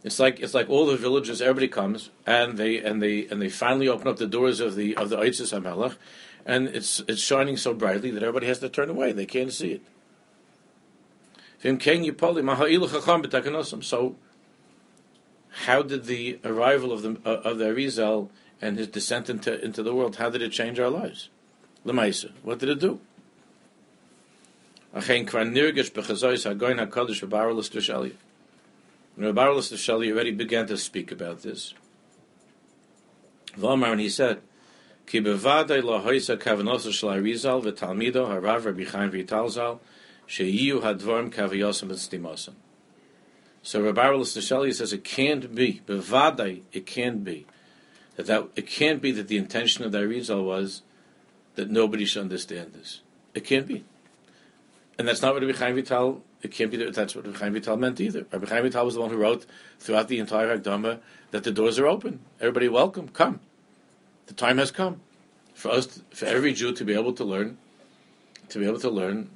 It's 0.03 0.19
like 0.19 0.41
it's 0.41 0.53
like 0.53 0.69
all 0.69 0.85
the 0.85 0.97
villages. 0.97 1.41
Everybody 1.41 1.69
comes 1.69 2.09
and 2.25 2.57
they 2.57 2.77
and 2.77 3.01
they 3.01 3.25
and 3.27 3.41
they 3.41 3.49
finally 3.49 3.87
open 3.87 4.07
up 4.07 4.17
the 4.17 4.27
doors 4.27 4.59
of 4.59 4.75
the 4.75 4.95
of 4.97 5.09
the 5.09 5.17
Eitzes 5.17 5.57
Hamelach, 5.57 5.95
and 6.45 6.67
it's 6.67 7.01
it's 7.07 7.21
shining 7.21 7.55
so 7.55 7.73
brightly 7.73 8.11
that 8.11 8.21
everybody 8.21 8.47
has 8.47 8.59
to 8.59 8.69
turn 8.69 8.89
away. 8.89 9.13
They 9.13 9.25
can't 9.25 9.53
see 9.53 9.71
it. 9.71 9.81
So, 13.81 14.15
how 15.49 15.81
did 15.81 16.05
the 16.05 16.39
arrival 16.43 16.91
of 16.91 17.01
the 17.01 17.21
of 17.25 17.57
the 17.57 17.65
Arizal 17.65 18.29
and 18.61 18.77
his 18.77 18.87
descent 18.87 19.29
into 19.29 19.63
into 19.63 19.81
the 19.81 19.95
world? 19.95 20.17
How 20.17 20.29
did 20.29 20.41
it 20.41 20.51
change 20.51 20.81
our 20.81 20.89
lives? 20.89 21.29
Lemaisa, 21.85 22.31
what 22.43 22.59
did 22.59 22.69
it 22.69 22.79
do? 22.79 22.99
And 24.93 25.03
Rabbi 29.25 29.45
Arlis 29.45 29.73
Shali 29.73 30.11
already 30.11 30.31
began 30.31 30.67
to 30.67 30.77
speak 30.77 31.11
about 31.11 31.41
this. 31.41 31.73
V'amar, 33.57 33.91
and 33.91 34.01
he 34.01 34.09
said, 34.09 34.41
Ki 35.05 35.19
bevadai 35.19 35.83
lo 35.83 35.99
hoisa 36.01 36.37
kavanosa 36.37 36.93
shel 36.93 37.09
Arizal 37.09 37.63
v'talmido 37.63 38.27
harav 38.27 38.65
Rabbi 38.65 38.85
Chaim 38.85 39.11
v'talzal 39.11 39.79
sheyiu 40.27 40.81
hadvorm 40.81 41.31
kaviyosam 41.31 41.89
v'stimosam. 41.89 42.53
So 43.61 43.81
Rabbi 43.81 44.03
Arlis 44.03 44.37
Shali 44.37 44.73
says 44.73 44.93
it 44.93 45.03
can't 45.03 45.53
be, 45.53 45.81
bevadai, 45.85 46.61
it 46.71 46.85
can't 46.85 47.23
be, 47.23 47.45
that, 48.15 48.25
that 48.27 48.47
it 48.55 48.67
can't 48.67 49.01
be 49.01 49.11
that 49.11 49.27
the 49.27 49.37
intention 49.37 49.83
of 49.83 49.91
the 49.91 49.99
Arizal 49.99 50.43
was 50.45 50.81
that 51.55 51.69
nobody 51.69 52.05
should 52.05 52.21
understand 52.21 52.73
this. 52.73 53.01
It 53.33 53.45
can't 53.45 53.67
be. 53.67 53.83
And 54.97 55.07
that's 55.07 55.21
not 55.21 55.33
what 55.33 55.43
Rabbi 55.43 55.57
Chaim 55.57 55.75
Vital 55.75 56.23
it 56.43 56.51
can't 56.51 56.69
be 56.69 56.77
that 56.77 56.93
that's 56.93 57.15
what 57.15 57.25
Rabbi 57.25 57.37
Chaim 57.39 57.53
Vital 57.53 57.77
meant 57.77 58.01
either. 58.01 58.25
Rabbi 58.31 58.47
Chaim 58.47 58.63
Vital 58.63 58.85
was 58.85 58.95
the 58.95 59.01
one 59.01 59.09
who 59.09 59.15
wrote 59.15 59.45
throughout 59.79 60.09
the 60.09 60.19
entire 60.19 60.57
Hagdama 60.57 60.99
that 61.31 61.45
the 61.45 61.51
doors 61.51 61.79
are 61.79 61.87
open. 61.87 62.19
Everybody 62.39 62.67
welcome, 62.67 63.07
come. 63.07 63.39
The 64.27 64.33
time 64.33 64.57
has 64.57 64.69
come 64.69 64.99
for 65.53 65.71
us, 65.71 66.01
for 66.11 66.25
every 66.25 66.53
Jew 66.53 66.73
to 66.73 66.83
be 66.83 66.93
able 66.93 67.13
to 67.13 67.23
learn, 67.23 67.57
to 68.49 68.59
be 68.59 68.65
able 68.65 68.79
to 68.79 68.89
learn 68.89 69.29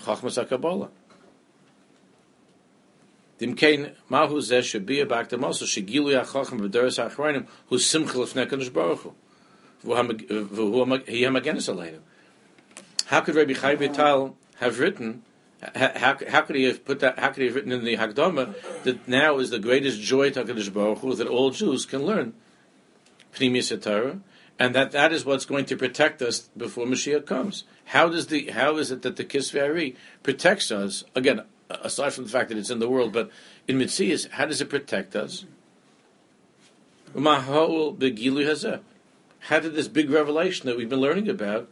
Chachmas 0.00 0.42
HaKabbalah. 0.42 0.88
Dimkein 3.40 3.92
mahu 4.08 4.36
zeh 4.36 4.62
to 4.70 5.38
Moshe 5.38 5.64
shegilu 5.64 6.22
yachacham 6.22 6.60
b'deres 6.60 7.02
ha'achronim 7.02 7.46
hu 7.66 7.78
simcha 7.78 8.18
l'fnei 8.20 8.72
baruch 8.72 9.00
hu. 9.00 9.14
How 13.06 13.20
could 13.20 13.34
Rabbi 13.34 13.54
Chaim 13.54 13.78
Vital 13.78 14.36
have 14.56 14.78
written 14.78 15.22
how, 15.74 16.16
how 16.28 16.40
could 16.42 16.56
he 16.56 16.64
have 16.64 16.84
put 16.84 17.00
that? 17.00 17.18
How 17.20 17.28
could 17.28 17.38
he 17.42 17.46
have 17.46 17.54
written 17.54 17.70
in 17.70 17.84
the 17.84 17.96
Hagdama 17.96 18.54
that 18.82 19.06
now 19.06 19.38
is 19.38 19.50
the 19.50 19.60
greatest 19.60 20.00
joy 20.00 20.30
to 20.30 20.44
Hakadosh 20.44 20.72
Baruch 20.72 20.98
Hu 20.98 21.14
that 21.14 21.28
all 21.28 21.50
Jews 21.50 21.86
can 21.86 22.04
learn 22.04 22.34
Pnimius 23.34 24.20
and 24.58 24.74
that 24.74 24.90
that 24.90 25.12
is 25.12 25.24
what's 25.24 25.44
going 25.44 25.64
to 25.66 25.76
protect 25.76 26.20
us 26.20 26.50
before 26.56 26.84
Mashiach 26.86 27.26
comes. 27.26 27.64
How 27.86 28.08
does 28.08 28.26
the 28.26 28.50
how 28.50 28.76
is 28.76 28.90
it 28.90 29.02
that 29.02 29.16
the 29.16 29.24
Kisvei 29.24 29.94
protects 30.22 30.72
us 30.72 31.04
again? 31.14 31.42
Aside 31.70 32.12
from 32.12 32.24
the 32.24 32.30
fact 32.30 32.48
that 32.50 32.58
it's 32.58 32.70
in 32.70 32.80
the 32.80 32.88
world, 32.88 33.12
but 33.12 33.30
in 33.66 33.78
Mitzias, 33.78 34.28
how 34.30 34.44
does 34.46 34.60
it 34.60 34.68
protect 34.68 35.16
us? 35.16 35.46
How 39.46 39.58
did 39.60 39.74
this 39.74 39.88
big 39.88 40.10
revelation 40.10 40.66
that 40.66 40.76
we've 40.76 40.88
been 40.88 41.00
learning 41.00 41.28
about, 41.28 41.68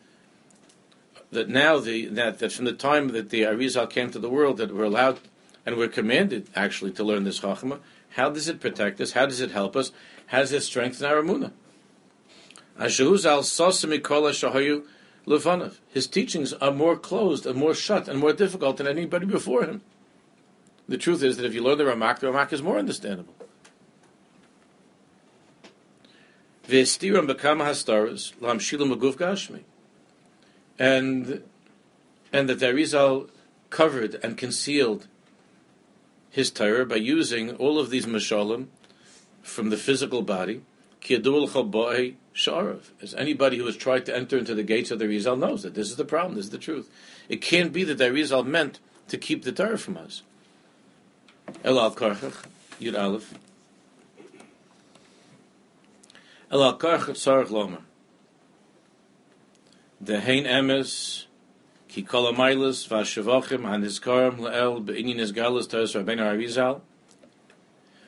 that 1.30 1.48
now 1.48 1.78
the 1.78 2.06
that, 2.06 2.40
that 2.40 2.52
from 2.52 2.64
the 2.64 2.72
time 2.72 3.08
that 3.08 3.30
the 3.30 3.42
Arizal 3.42 3.88
came 3.88 4.10
to 4.10 4.18
the 4.18 4.28
world, 4.28 4.56
that 4.56 4.74
we're 4.74 4.84
allowed 4.84 5.20
and 5.64 5.76
we're 5.76 5.88
commanded 5.88 6.48
actually 6.56 6.90
to 6.92 7.04
learn 7.04 7.24
this 7.24 7.40
Chachma, 7.40 7.78
how 8.10 8.30
does 8.30 8.48
it 8.48 8.60
protect 8.60 9.00
us? 9.00 9.12
How 9.12 9.26
does 9.26 9.40
it 9.40 9.52
help 9.52 9.76
us? 9.76 9.92
How 10.26 10.38
does 10.38 10.52
it 10.52 10.62
strengthen 10.62 11.06
our 11.06 11.22
Amunah? 11.22 11.52
His 15.92 16.06
teachings 16.06 16.52
are 16.54 16.72
more 16.72 16.96
closed 16.96 17.46
and 17.46 17.58
more 17.58 17.74
shut 17.74 18.08
and 18.08 18.18
more 18.18 18.32
difficult 18.32 18.78
than 18.78 18.88
anybody 18.88 19.26
before 19.26 19.64
him. 19.64 19.82
The 20.88 20.98
truth 20.98 21.22
is 21.22 21.36
that 21.36 21.46
if 21.46 21.54
you 21.54 21.62
learn 21.62 21.78
the 21.78 21.84
Ramak, 21.84 22.18
the 22.18 22.28
Ramak 22.28 22.52
is 22.52 22.62
more 22.62 22.78
understandable. 22.78 23.34
V'estiram 26.68 27.28
bekama 27.28 27.64
hastaras 27.64 28.32
lamshilam 28.40 28.94
maguf 28.94 29.16
gashmi, 29.16 29.62
and 30.78 31.42
and 32.32 32.48
that 32.48 32.60
the 32.60 32.66
Arizal 32.66 33.28
covered 33.70 34.14
and 34.22 34.36
concealed 34.36 35.08
his 36.30 36.50
Torah 36.50 36.86
by 36.86 36.96
using 36.96 37.56
all 37.56 37.78
of 37.78 37.90
these 37.90 38.06
mashalim 38.06 38.68
from 39.42 39.70
the 39.70 39.76
physical 39.76 40.22
body. 40.22 40.62
As 41.08 41.16
anybody 43.16 43.56
who 43.56 43.66
has 43.66 43.76
tried 43.76 44.06
to 44.06 44.14
enter 44.14 44.38
into 44.38 44.54
the 44.54 44.62
gates 44.62 44.90
of 44.90 44.98
the 44.98 45.08
Rizal 45.08 45.36
knows 45.36 45.62
that 45.62 45.74
this 45.74 45.90
is 45.90 45.96
the 45.96 46.04
problem, 46.04 46.36
this 46.36 46.44
is 46.44 46.50
the 46.50 46.58
truth. 46.58 46.90
It 47.28 47.40
can't 47.40 47.72
be 47.72 47.84
that 47.84 47.96
the 47.96 48.12
Rizal 48.12 48.44
meant 48.44 48.80
to 49.08 49.16
keep 49.16 49.42
the 49.42 49.50
Torah 49.50 49.78
from 49.78 49.96
us. 49.96 50.22
Elal 51.64 51.96
Karchach, 51.96 52.44
Yud 52.80 52.98
Aleph. 52.98 53.34
Elal 56.50 56.80
Karchach 56.80 57.14
Sarach 57.14 57.50
Lomer. 57.50 57.82
The 60.00 60.20
Hein 60.20 60.44
Emes, 60.44 61.26
Ki 61.86 62.02
Hanizkaram, 62.02 64.40
Leel, 64.40 64.80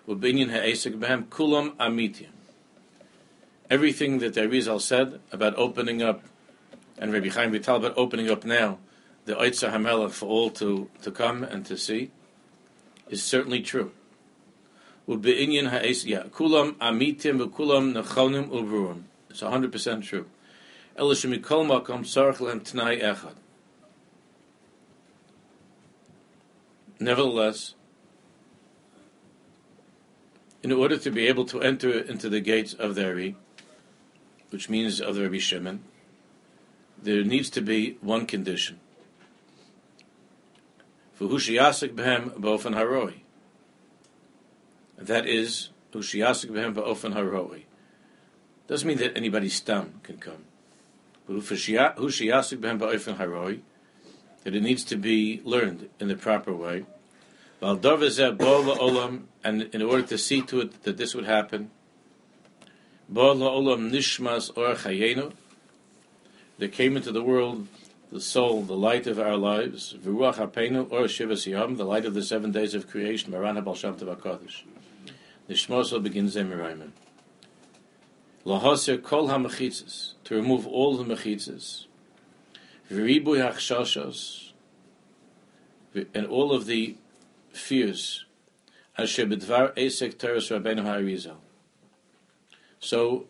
Rabbeinu 0.09 0.51
Ha'esek 0.51 0.99
Behem, 0.99 1.27
Kulam 1.27 1.77
Amitim. 1.77 2.31
Everything 3.71 4.19
that 4.19 4.35
the 4.35 4.41
Arizal 4.41 4.81
said 4.81 5.21
about 5.31 5.55
opening 5.57 6.03
up, 6.03 6.25
and 6.99 7.13
Rabbi 7.13 7.29
Chaim 7.29 7.53
Vital 7.53 7.77
about 7.77 7.97
opening 7.97 8.29
up 8.29 8.45
now, 8.45 8.79
the 9.25 9.37
Oitza 9.37 9.73
HaMelech 9.73 10.11
for 10.11 10.27
all 10.27 10.51
to, 10.51 10.91
to 11.03 11.13
come 11.13 11.45
and 11.45 11.65
to 11.67 11.79
see, 11.79 12.11
is 13.09 13.23
certainly 13.23 13.63
true. 13.63 13.93
U'be'inyan 15.09 15.71
ha'es, 15.71 16.05
kulam 16.05 16.75
amitim 16.75 17.49
v'kulam. 17.49 19.03
It's 19.31 19.41
100% 19.41 20.03
true. 20.05 20.27
Makom 20.97 22.05
lehem 22.41 22.61
t'nai 22.61 23.03
echad. 23.03 23.35
Nevertheless, 27.01 27.75
in 30.63 30.71
order 30.71 30.97
to 30.97 31.11
be 31.11 31.27
able 31.27 31.45
to 31.47 31.61
enter 31.61 31.99
into 31.99 32.29
the 32.29 32.41
gates 32.41 32.75
of 32.75 32.95
the 32.95 33.05
Ari, 33.05 33.37
which 34.51 34.69
means 34.69 35.01
of 35.01 35.17
the 35.17 35.23
Rabbi 35.23 35.39
Shimon, 35.39 35.83
there 37.03 37.25
needs 37.25 37.51
to 37.51 37.61
be 37.61 37.97
one 38.01 38.27
condition 38.27 38.79
v'hushiyasik 41.23 41.95
behem 41.95 42.31
ba'ofen 42.41 42.75
haroi. 42.75 43.22
That 44.99 45.27
is 45.27 45.71
hushiyasik 45.93 46.51
behem 46.51 46.75
ba'ofen 46.75 47.15
haroi. 47.15 47.63
Doesn't 48.67 48.87
mean 48.87 48.99
that 48.99 49.17
anybody 49.17 49.49
stam 49.49 50.01
can 50.03 50.19
come. 50.19 50.45
But 51.27 51.37
hushiyasik 51.37 52.59
behem 52.59 52.79
ba'ofen 52.79 53.17
haroi, 53.17 53.61
that 54.45 54.55
it 54.55 54.63
needs 54.63 54.85
to 54.85 54.97
be 54.97 55.41
learned 55.45 55.89
in 55.99 56.09
the 56.09 56.17
proper 56.17 56.53
way. 56.53 56.85
And 57.61 57.85
in 59.63 59.83
order 59.83 60.03
to 60.03 60.19
see 60.19 60.43
to 60.43 60.61
it 60.61 60.83
that 60.83 60.97
this 60.97 61.15
would 61.15 61.27
happen, 61.27 61.71
nishmas 63.11 64.51
or 64.57 65.33
They 66.59 66.69
came 66.69 66.97
into 66.97 67.13
the 67.13 67.23
world 67.23 67.69
the 68.13 68.21
soul, 68.21 68.63
the 68.63 68.77
light 68.77 69.07
of 69.07 69.19
our 69.19 69.39
lives, 69.39 69.95
V'ruach 69.99 70.35
Apenu, 70.35 70.87
or 70.93 71.05
Shivas 71.05 71.47
Yom, 71.51 71.77
the 71.77 71.85
light 71.85 72.05
of 72.05 72.13
the 72.13 72.23
seven 72.23 72.53
days 72.53 72.75
of 72.75 72.87
creation, 72.87 73.33
Marana 73.33 73.63
Baal 73.63 73.75
Shem 73.75 73.97
The 75.49 75.55
Shmoso 75.55 76.03
begins 76.03 76.37
Zemirayim. 76.37 76.91
Lahaser 78.45 79.03
kol 79.03 79.29
ha-mechitzes, 79.29 80.15
to 80.25 80.35
remove 80.35 80.67
all 80.67 80.97
the 80.97 81.05
mechitzes, 81.05 81.87
V'ribu 82.91 83.41
ha'chshashos, 83.41 84.53
and 86.15 86.27
all 86.27 86.53
of 86.53 86.67
the 86.67 86.97
fears, 87.53 88.25
Asher 88.97 89.27
b'dvar 89.27 89.75
esek 89.77 90.19
teres 90.19 90.49
Rabbeinu 90.51 90.83
ha'arizal. 90.83 91.37
So, 92.81 93.27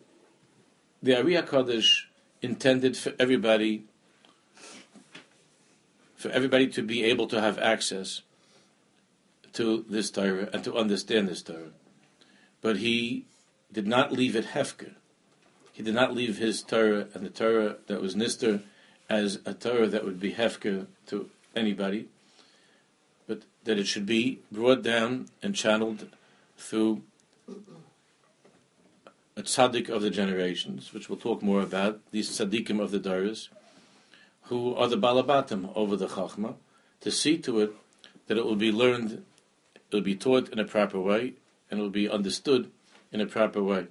the 1.01 1.15
Ari 1.15 1.33
HaKadosh 1.33 2.05
intended 2.41 2.97
for 2.97 3.13
everybody 3.19 3.85
for 6.15 6.29
everybody 6.29 6.67
to 6.67 6.81
be 6.81 7.03
able 7.03 7.27
to 7.27 7.41
have 7.41 7.59
access 7.59 8.21
to 9.51 9.85
this 9.89 10.09
Torah 10.09 10.49
and 10.53 10.63
to 10.63 10.73
understand 10.73 11.27
this 11.27 11.41
Torah. 11.41 11.71
But 12.63 12.77
he 12.77 13.25
did 13.71 13.85
not 13.85 14.11
leave 14.11 14.35
it 14.35 14.47
hefker. 14.47 14.93
He 15.73 15.83
did 15.83 15.93
not 15.93 16.15
leave 16.15 16.37
his 16.37 16.63
Torah 16.63 17.07
and 17.13 17.25
the 17.25 17.29
Torah 17.29 17.75
that 17.87 18.01
was 18.01 18.15
Nister 18.15 18.63
as 19.09 19.39
a 19.45 19.53
Torah 19.53 19.87
that 19.87 20.05
would 20.05 20.19
be 20.19 20.33
hefker 20.33 20.87
to 21.07 21.29
anybody, 21.55 22.07
but 23.27 23.41
that 23.65 23.77
it 23.77 23.85
should 23.85 24.05
be 24.05 24.39
brought 24.51 24.81
down 24.81 25.27
and 25.43 25.53
channeled 25.53 26.07
through 26.57 27.01
a 29.35 29.41
tzaddik 29.41 29.89
of 29.89 30.01
the 30.01 30.09
generations, 30.09 30.93
which 30.93 31.09
we'll 31.09 31.17
talk 31.17 31.41
more 31.41 31.61
about, 31.61 31.99
these 32.11 32.29
tzaddikim 32.29 32.79
of 32.79 32.91
the 32.91 32.99
Doras, 32.99 33.49
who 34.43 34.73
are 34.75 34.87
the 34.87 34.97
balabatim 34.97 35.71
over 35.75 35.97
the 35.97 36.07
chachma, 36.07 36.55
to 37.01 37.11
see 37.11 37.37
to 37.39 37.59
it 37.59 37.73
that 38.27 38.37
it 38.37 38.45
will 38.45 38.55
be 38.55 38.71
learned, 38.71 39.25
it 39.75 39.81
will 39.91 40.01
be 40.01 40.15
taught 40.15 40.47
in 40.49 40.59
a 40.59 40.65
proper 40.65 40.99
way, 40.99 41.33
and 41.73 41.79
it 41.79 41.83
will 41.83 41.89
be 41.89 42.07
understood 42.07 42.69
in 43.11 43.19
a 43.19 43.25
proper 43.25 43.63
way. 43.63 43.87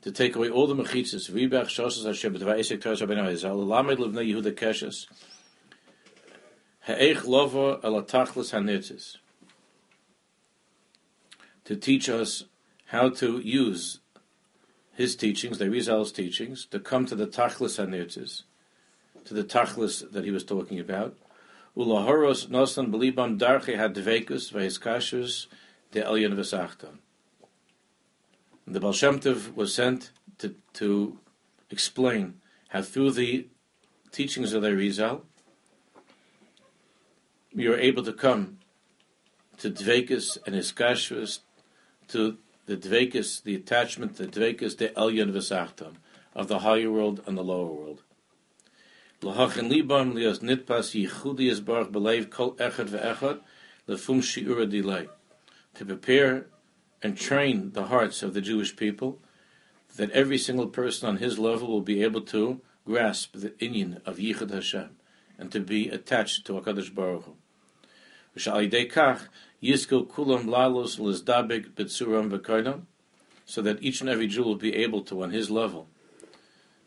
To 0.00 0.10
take 0.10 0.34
away 0.34 0.48
all 0.48 0.66
the 0.66 0.74
mechitzas, 0.74 1.30
ribach 1.30 1.66
shosas 1.66 2.06
Hashem 2.06 2.34
b'tva 2.34 2.58
esek 2.58 2.80
toras 2.80 3.06
rabbeinu 3.06 3.30
Yisrael, 3.30 3.66
lamed 3.68 3.98
levnei 3.98 4.32
Yehuda 4.32 4.52
keshes, 4.54 5.06
ha'eich. 6.86 7.20
To 11.66 11.76
teach 11.76 12.08
us 12.08 12.44
how 12.86 13.10
to 13.10 13.38
use 13.40 14.00
his 14.94 15.14
teachings, 15.14 15.58
the 15.58 15.68
Rizal's 15.68 16.10
teachings, 16.12 16.64
to 16.70 16.80
come 16.80 17.04
to 17.04 17.14
the 17.14 17.26
Tachlis 17.26 17.78
Hanirtis, 17.78 18.44
to 19.26 19.34
the 19.34 19.44
Tachlis 19.44 20.10
that 20.10 20.24
he 20.24 20.30
was 20.30 20.42
talking 20.42 20.80
about. 20.80 21.18
Ulahoros 21.76 22.48
nosan 22.48 22.90
belibam 22.90 23.38
darche 23.38 23.76
de 25.92 26.02
elyon 26.02 26.34
v'sachton. 26.34 26.98
The 28.66 28.80
Baal 28.80 28.92
Shem 28.92 29.20
Tov 29.20 29.54
was 29.54 29.74
sent 29.74 30.10
to, 30.38 30.54
to 30.74 31.18
explain 31.70 32.40
how 32.68 32.82
through 32.82 33.12
the 33.12 33.46
teachings 34.10 34.52
of 34.52 34.62
the 34.62 34.74
Rizal, 34.74 35.24
you 37.52 37.72
are 37.72 37.78
able 37.78 38.02
to 38.02 38.12
come 38.12 38.58
to 39.58 39.70
Dvekus 39.70 40.38
and 40.46 40.54
Iskashvus, 40.54 41.40
to 42.08 42.38
the 42.66 42.76
dvekus, 42.76 43.42
the 43.42 43.54
attachment, 43.54 44.16
the 44.16 44.26
dvekus, 44.26 44.76
the 44.76 44.88
elyon 44.90 45.32
v'sachtam, 45.32 45.94
of 46.34 46.48
the 46.48 46.60
higher 46.60 46.90
world 46.90 47.22
and 47.26 47.38
the 47.38 47.44
lower 47.44 47.72
world. 47.72 48.02
L'hachin 49.22 49.70
libam 49.70 50.14
lias 50.14 50.40
nitpas 50.40 50.94
yichudi 50.94 51.50
is 51.50 51.60
baruch 51.60 51.90
belev 51.90 52.28
kol 52.28 52.54
echad 52.56 52.88
ve'echad 52.88 53.40
lefum 53.88 54.20
shiura 54.20 54.68
delay. 54.68 55.08
To 55.76 55.84
prepare 55.84 56.46
and 57.02 57.18
train 57.18 57.72
the 57.72 57.84
hearts 57.84 58.22
of 58.22 58.32
the 58.32 58.40
Jewish 58.40 58.76
people, 58.76 59.20
that 59.96 60.10
every 60.10 60.38
single 60.38 60.68
person 60.68 61.08
on 61.08 61.18
his 61.18 61.38
level 61.38 61.68
will 61.68 61.82
be 61.82 62.02
able 62.02 62.22
to 62.22 62.62
grasp 62.86 63.32
the 63.34 63.50
inyan 63.50 64.00
of 64.06 64.16
Yichud 64.16 64.50
Hashem 64.50 64.96
and 65.38 65.52
to 65.52 65.60
be 65.60 65.88
attached 65.88 66.46
to 66.46 66.54
HaKadosh 66.54 66.94
Baruch 66.94 67.24
Hu. 67.24 67.34
So 68.38 68.52
that 73.62 73.82
each 73.82 74.00
and 74.00 74.10
every 74.10 74.26
Jew 74.26 74.42
will 74.42 74.56
be 74.56 74.74
able 74.74 75.02
to, 75.02 75.22
on 75.22 75.30
his 75.30 75.50
level, 75.50 75.88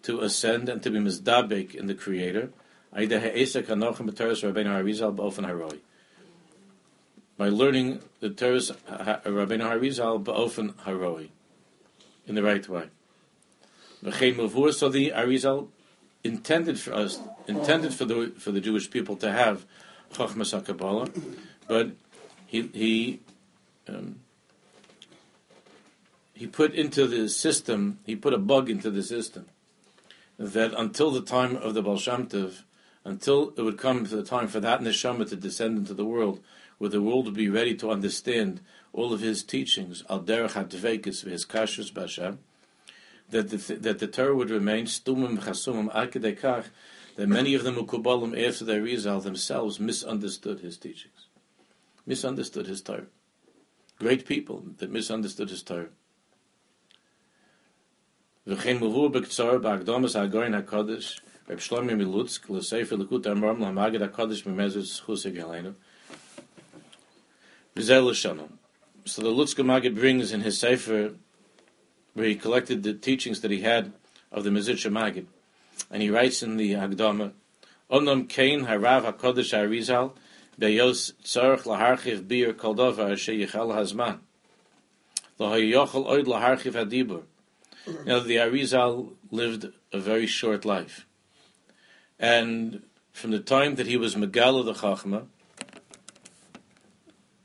to 0.04 0.20
ascend 0.22 0.70
and 0.70 0.84
to 0.84 0.90
be 0.90 1.00
mizdabik 1.00 1.76
in 1.76 1.88
the 1.88 1.94
Creator. 1.94 2.52
By 7.40 7.48
learning 7.48 8.02
the 8.20 8.30
Torah's 8.30 8.70
Rabbeinu 8.90 9.62
Harizal 9.62 10.22
ba'ofen 10.22 10.74
haroi, 10.84 11.30
in 12.28 12.36
the 12.36 12.44
right 12.44 12.68
way. 12.68 12.90
V'chein 14.04 14.36
mavur, 14.36 14.74
so 14.74 14.90
the 14.90 15.12
Arizal 15.12 15.70
intended 16.22 16.78
for 16.78 16.94
us, 16.94 17.22
intended 17.48 17.94
for 17.94 18.04
the 18.04 18.34
for 18.38 18.52
the 18.52 18.60
Jewish 18.60 18.92
people 18.92 19.16
to 19.16 19.32
have 19.32 19.66
Chachmas 20.14 20.52
Kabbalah, 20.66 21.08
but 21.66 21.92
he 22.46 22.70
he 22.74 23.22
um, 23.88 24.20
he 26.34 26.46
put 26.46 26.74
into 26.74 27.08
the 27.08 27.30
system, 27.30 28.00
he 28.06 28.18
put 28.18 28.34
a 28.34 28.38
bug 28.38 28.70
into 28.70 28.92
the 28.92 29.02
system 29.02 29.46
that 30.38 30.74
until 30.74 31.10
the 31.10 31.22
time 31.22 31.56
of 31.56 31.74
the 31.74 31.82
Baal 31.82 31.96
Tov, 31.96 32.64
until 33.06 33.54
it 33.56 33.62
would 33.62 33.78
come 33.78 34.06
to 34.06 34.16
the 34.18 34.24
time 34.24 34.50
for 34.50 34.60
that 34.60 34.82
neshama 34.82 35.28
to 35.30 35.38
descend 35.38 35.78
into 35.78 35.94
the 35.94 36.06
world, 36.06 36.42
where 36.79 36.91
the 36.91 37.03
world 37.03 37.27
would 37.27 37.35
be 37.35 37.49
ready 37.49 37.75
to 37.75 37.91
understand 37.91 38.61
all 38.93 39.13
of 39.13 39.21
his 39.21 39.43
teachings, 39.43 40.05
al 40.09 40.23
derech 40.23 40.53
hadvekis 40.53 41.29
his 41.29 41.45
kashrus 41.45 41.93
b'Hashem, 41.93 42.39
that 43.31 43.51
the, 43.51 43.75
that 43.75 43.99
the 43.99 44.07
Torah 44.07 44.35
would 44.35 44.51
remain 44.51 44.87
stumim 44.87 45.39
chasumim 45.39 45.93
akadekach, 45.93 46.67
that 47.17 47.29
many 47.29 47.55
of 47.55 47.65
the 47.65 47.71
mukubalim 47.71 48.37
after 48.49 48.65
their 48.65 48.83
Rizal 48.83 49.21
themselves 49.21 49.81
misunderstood 49.81 50.61
his 50.61 50.77
teachings, 50.77 51.27
misunderstood 52.07 52.67
his 52.67 52.83
Torah. 52.83 53.07
Great 53.99 54.27
people 54.27 54.65
that 54.79 54.91
misunderstood 54.91 55.51
his 55.51 55.63
Torah. 55.63 55.91
וכן 58.47 58.77
מבוא 58.77 59.09
בקצור 59.09 59.59
בהקדומס 59.59 60.17
הגוין 60.17 60.55
הקודש, 60.55 61.21
רב 61.51 61.59
שלומי 61.59 61.95
מלוצק, 61.95 62.51
לספר 62.51 62.97
לקות 62.97 63.27
המרום 63.27 63.61
למגד 63.61 64.03
הקודש 64.03 64.47
ממזר 64.47 64.81
חוסי 65.01 65.31
גלנו. 65.31 65.71
So 67.82 68.04
the 68.04 69.30
Lutzke 69.30 69.64
Magid 69.64 69.96
brings 69.96 70.34
in 70.34 70.42
his 70.42 70.60
Sefer, 70.60 71.14
where 72.14 72.26
he 72.26 72.36
collected 72.36 72.84
the 72.84 72.94
teachings 72.94 73.40
that 73.40 73.52
he 73.52 73.62
had 73.62 73.94
of 74.34 74.44
the 74.44 74.50
Mizritcha 74.50 74.92
Magid, 74.92 75.28
and 75.90 76.02
he 76.02 76.10
writes 76.10 76.44
in 76.44 76.58
the 76.58 76.74
Agdama, 76.74 77.32
Onam 77.90 78.28
Kain 78.28 78.66
Harav 78.66 79.06
HaKodesh 79.14 79.54
HaRizal, 79.54 80.12
Beyos 80.60 81.14
Tzarech 81.24 81.62
Laharchiv 81.62 82.28
Bir 82.28 82.52
Koldova 82.52 83.14
Asher 83.14 83.32
Yichal 83.32 83.74
Hazman, 83.74 84.20
Lahayochel 85.40 86.06
Oid 86.06 86.26
Laharchiv 86.26 86.74
Hadibur. 86.74 87.24
Now 88.06 88.20
the 88.20 88.36
Arizal 88.36 89.14
lived 89.32 89.72
a 89.94 90.00
very 90.00 90.28
short 90.28 90.66
life, 90.66 91.08
and 92.20 92.84
from 93.14 93.32
the 93.32 93.40
time 93.40 93.76
that 93.76 93.88
he 93.88 93.96
was 93.96 94.16
Megala 94.16 94.66
the 94.66 94.74
Chachma, 94.74 95.28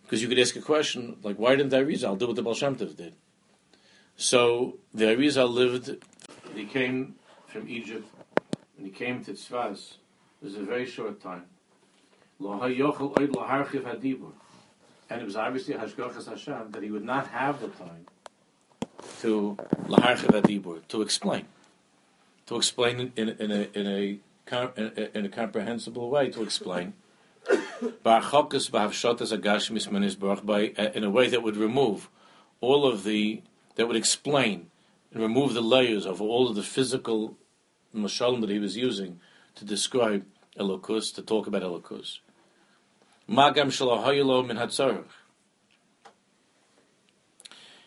because 0.05 0.23
you 0.23 0.29
could 0.29 0.39
ask 0.39 0.55
a 0.55 0.61
question, 0.61 1.17
like, 1.23 1.37
why 1.37 1.57
didn't 1.57 1.71
the 1.71 1.79
Arizal 1.79 2.17
do 2.19 2.27
what 2.29 2.37
the 2.37 2.43
Baal 2.43 2.55
did? 2.55 3.15
So, 4.17 4.79
the 4.93 5.07
Arizal 5.07 5.53
lived, 5.53 5.97
he 6.55 6.67
came 6.67 7.17
from 7.47 7.69
Egypt, 7.69 8.07
and 8.77 8.87
he 8.87 8.93
came 8.93 9.25
to 9.25 9.33
Tzfas. 9.33 9.95
It 10.41 10.45
was 10.45 10.57
a 10.57 10.63
very 10.63 10.87
short 10.87 11.21
time. 11.21 11.45
And 15.11 15.21
it 15.21 15.25
was 15.25 15.37
obviously 15.37 15.75
Hashgachas 15.75 16.29
Hashem 16.29 16.71
that 16.73 16.83
he 16.83 16.91
would 16.91 17.05
not 17.05 17.29
have 17.29 17.61
the 17.61 17.69
time 17.69 18.07
to 19.21 19.57
to 20.89 21.03
explain, 21.03 21.47
to 22.47 22.57
explain 22.57 23.13
in, 23.17 23.29
in, 23.29 23.51
a, 23.51 23.69
in, 23.79 23.87
a, 23.87 24.21
in 25.17 25.25
a 25.25 25.29
comprehensible 25.29 26.11
way, 26.11 26.31
to 26.31 26.43
explain. 26.43 26.95
By 30.47 30.73
uh, 30.79 30.91
in 30.95 31.05
a 31.05 31.11
way 31.11 31.29
that 31.29 31.43
would 31.43 31.57
remove 31.57 32.09
all 32.61 32.87
of 32.87 33.05
the 33.05 33.43
that 33.77 33.87
would 33.87 33.97
explain 33.97 34.71
and 35.13 35.23
remove 35.23 35.55
the 35.55 35.61
layers 35.61 36.07
of 36.07 36.21
all 36.21 36.49
of 36.49 36.55
the 36.55 36.63
physical 36.63 37.37
mashalim 37.95 38.41
that 38.41 38.51
he 38.51 38.59
was 38.59 38.77
using 38.77 39.21
to 39.55 39.65
describe 39.65 40.25
Elokus, 40.59 41.15
to 41.15 41.23
talk 41.23 41.47
about 41.47 41.63
Elokus. 41.63 42.19
Magam 43.29 43.71
min 44.47 45.05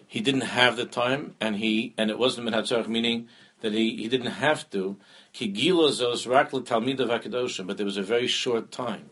he 0.08 0.22
didn't 0.22 0.41
have 0.41 0.78
the 0.78 0.86
time, 0.86 1.36
and 1.39 1.58
he 1.58 1.93
and 1.98 2.10
it 2.10 2.17
wasn't 2.17 2.46
min 2.46 2.63
meaning 2.88 3.28
that 3.62 3.74
he, 3.74 3.98
he 3.98 4.08
didn't 4.08 4.28
have 4.28 4.70
to. 4.70 4.98
But 5.39 5.54
there 7.78 7.86
was 7.86 7.98
a 7.98 8.04
very 8.04 8.28
short 8.28 8.72
time. 8.72 9.10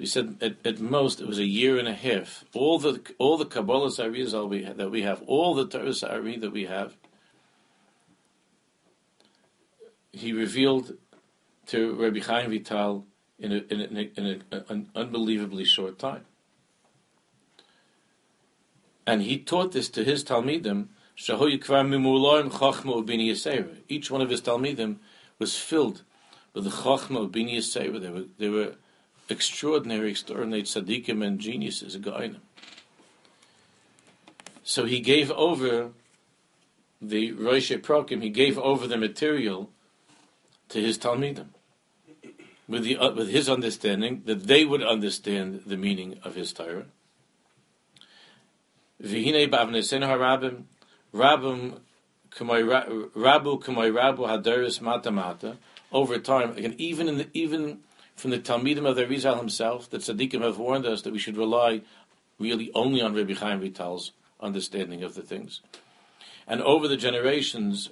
So 0.00 0.02
he 0.02 0.06
said 0.06 0.36
at, 0.40 0.66
at 0.66 0.80
most 0.80 1.20
it 1.20 1.26
was 1.26 1.38
a 1.38 1.44
year 1.44 1.78
and 1.78 1.86
a 1.86 1.92
half. 1.92 2.42
All 2.54 2.78
the 2.78 3.02
all 3.18 3.36
the 3.36 3.44
Kabbalah 3.44 3.90
Sariyas 3.90 4.32
that 4.78 4.90
we 4.90 5.02
have, 5.02 5.22
all 5.26 5.54
the 5.54 5.66
Torah 5.66 5.92
Sari 5.92 6.38
that 6.38 6.52
we 6.52 6.64
have, 6.64 6.96
he 10.10 10.32
revealed 10.32 10.94
to 11.66 11.94
Rabbi 11.96 12.20
Chaim 12.20 12.50
Vital 12.50 13.04
in, 13.38 13.52
a, 13.52 13.56
in, 13.56 13.80
a, 13.80 13.84
in, 13.84 13.98
a, 14.16 14.22
in 14.22 14.42
an 14.70 14.88
unbelievably 14.96 15.66
short 15.66 15.98
time. 15.98 16.24
And 19.06 19.20
he 19.20 19.38
taught 19.38 19.72
this 19.72 19.90
to 19.90 20.02
his 20.02 20.24
Talmidim, 20.24 20.88
each 23.88 24.10
one 24.10 24.22
of 24.22 24.30
his 24.30 24.40
Talmidim 24.40 24.96
was 25.38 25.58
filled 25.58 26.02
with 26.54 26.64
the 26.64 26.70
Chachma 26.70 27.24
of 27.24 27.32
Bini 27.32 27.58
Yisera. 27.58 28.00
They 28.00 28.08
were, 28.08 28.24
they 28.38 28.48
were 28.48 28.76
extraordinary, 29.30 30.10
extraordinary 30.10 30.62
tzaddikim 30.62 31.24
and 31.24 31.38
geniuses, 31.38 31.96
So 34.62 34.84
he 34.84 35.00
gave 35.00 35.30
over 35.30 35.92
the 37.00 37.32
Rosh 37.32 37.72
Prokim, 37.72 38.22
he 38.22 38.30
gave 38.30 38.58
over 38.58 38.86
the 38.86 38.96
material 38.96 39.70
to 40.68 40.80
his 40.80 40.98
Talmidim. 40.98 41.48
With, 42.68 42.84
the, 42.84 42.98
uh, 42.98 43.12
with 43.12 43.30
his 43.30 43.48
understanding 43.48 44.22
that 44.26 44.46
they 44.46 44.64
would 44.64 44.82
understand 44.82 45.62
the 45.66 45.76
meaning 45.76 46.20
of 46.22 46.36
his 46.36 46.52
Torah. 46.52 46.86
V'hinei 49.02 49.50
b'avnesen 49.50 50.02
harabim, 50.06 50.64
rabim 51.12 51.80
rabu 52.36 53.60
k'may 53.60 53.92
rabu 53.92 54.28
hadaris 54.28 54.80
mata 54.80 55.10
mata. 55.10 55.56
Over 55.90 56.18
time, 56.18 56.56
again, 56.56 56.76
even 56.78 57.08
in 57.08 57.18
the, 57.18 57.28
even 57.32 57.80
from 58.20 58.30
the 58.30 58.38
Talmidim 58.38 58.86
of 58.86 58.96
the 58.96 59.06
Rizal 59.06 59.38
himself, 59.38 59.88
the 59.88 59.96
tzaddikim 59.96 60.42
have 60.42 60.58
warned 60.58 60.84
us 60.84 61.02
that 61.02 61.12
we 61.12 61.18
should 61.18 61.38
rely 61.38 61.80
really 62.38 62.70
only 62.74 63.00
on 63.00 63.14
Rabbi 63.14 63.32
Chaim 63.32 63.60
Vital's 63.60 64.12
understanding 64.40 65.02
of 65.02 65.14
the 65.14 65.22
things. 65.22 65.62
And 66.46 66.60
over 66.60 66.86
the 66.86 66.98
generations, 66.98 67.88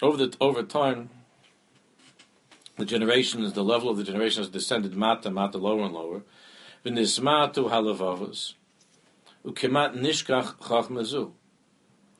over 0.00 0.16
the 0.16 0.34
over 0.40 0.62
time, 0.62 1.10
the 2.78 2.86
generations, 2.86 3.52
the 3.52 3.64
level 3.64 3.90
of 3.90 3.98
the 3.98 4.04
generations 4.04 4.48
descended 4.48 4.96
mata 4.96 5.30
mata 5.30 5.58
lower 5.58 5.84
and 5.84 5.92
lower. 5.92 6.22
V'nismatu 6.84 7.70
halavavos 7.70 8.54
ukemat 9.44 9.94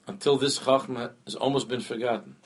until 0.07 0.37
this 0.37 0.59
chachma 0.59 1.13
has 1.25 1.35
almost 1.35 1.69
been 1.69 1.81
forgotten. 1.81 2.37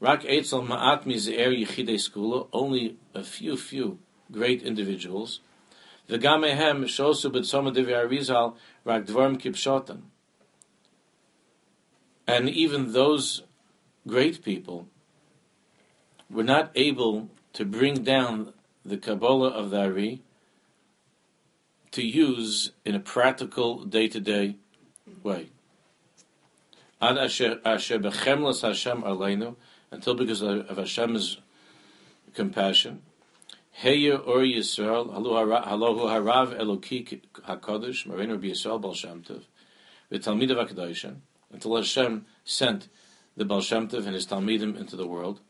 Rak 0.00 0.24
etzel 0.24 0.62
ma'at 0.62 1.04
mize'er 1.04 1.52
yichidei 1.52 1.96
skula, 1.96 2.46
only 2.52 2.96
a 3.14 3.22
few, 3.24 3.56
few 3.56 3.98
great 4.30 4.62
individuals. 4.62 5.40
V'gamehem 6.08 6.84
shosu 6.84 7.30
b'tzoma 7.32 7.74
devi 7.74 7.92
arizal 7.92 8.54
rak 8.84 9.06
dvarm 9.06 9.40
kipshotan. 9.40 10.02
And 12.26 12.48
even 12.48 12.92
those 12.92 13.42
great 14.06 14.44
people 14.44 14.86
were 16.30 16.44
not 16.44 16.70
able 16.74 17.30
to 17.54 17.64
bring 17.64 18.04
down 18.04 18.52
the 18.84 18.98
Kabbalah 18.98 19.48
of 19.48 19.70
the 19.70 19.80
Ari 19.80 20.22
to 21.90 22.06
use 22.06 22.72
in 22.84 22.94
a 22.94 23.00
practical 23.00 23.84
day 23.84 24.08
to 24.08 24.20
day 24.20 24.56
way. 25.22 25.48
Ad 27.00 27.16
asher 27.16 27.58
bechemlas 27.64 28.62
Hashem 28.62 29.02
aleinu, 29.02 29.56
until 29.90 30.14
because 30.14 30.42
of 30.42 30.76
Hashem's 30.76 31.38
compassion. 32.34 33.02
Heya 33.82 34.26
or 34.26 34.38
Yisrael, 34.38 35.12
halahu 35.14 36.08
harav 36.08 36.58
eloki 36.58 37.20
hakodesh, 37.46 38.06
marinu 38.06 38.32
Rabbi 38.32 38.48
Yisrael 38.48 38.80
Baal 38.80 38.94
Shem 38.94 39.22
Tov, 39.22 39.42
v'talmid 40.10 40.50
of 40.50 41.22
until 41.52 41.76
Hashem 41.76 42.26
sent 42.44 42.88
the 43.36 43.44
Baal 43.44 43.60
Shem 43.60 43.88
and 43.92 44.14
his 44.14 44.26
Talmidim 44.26 44.78
into 44.78 44.96
the 44.96 45.06
world. 45.06 45.40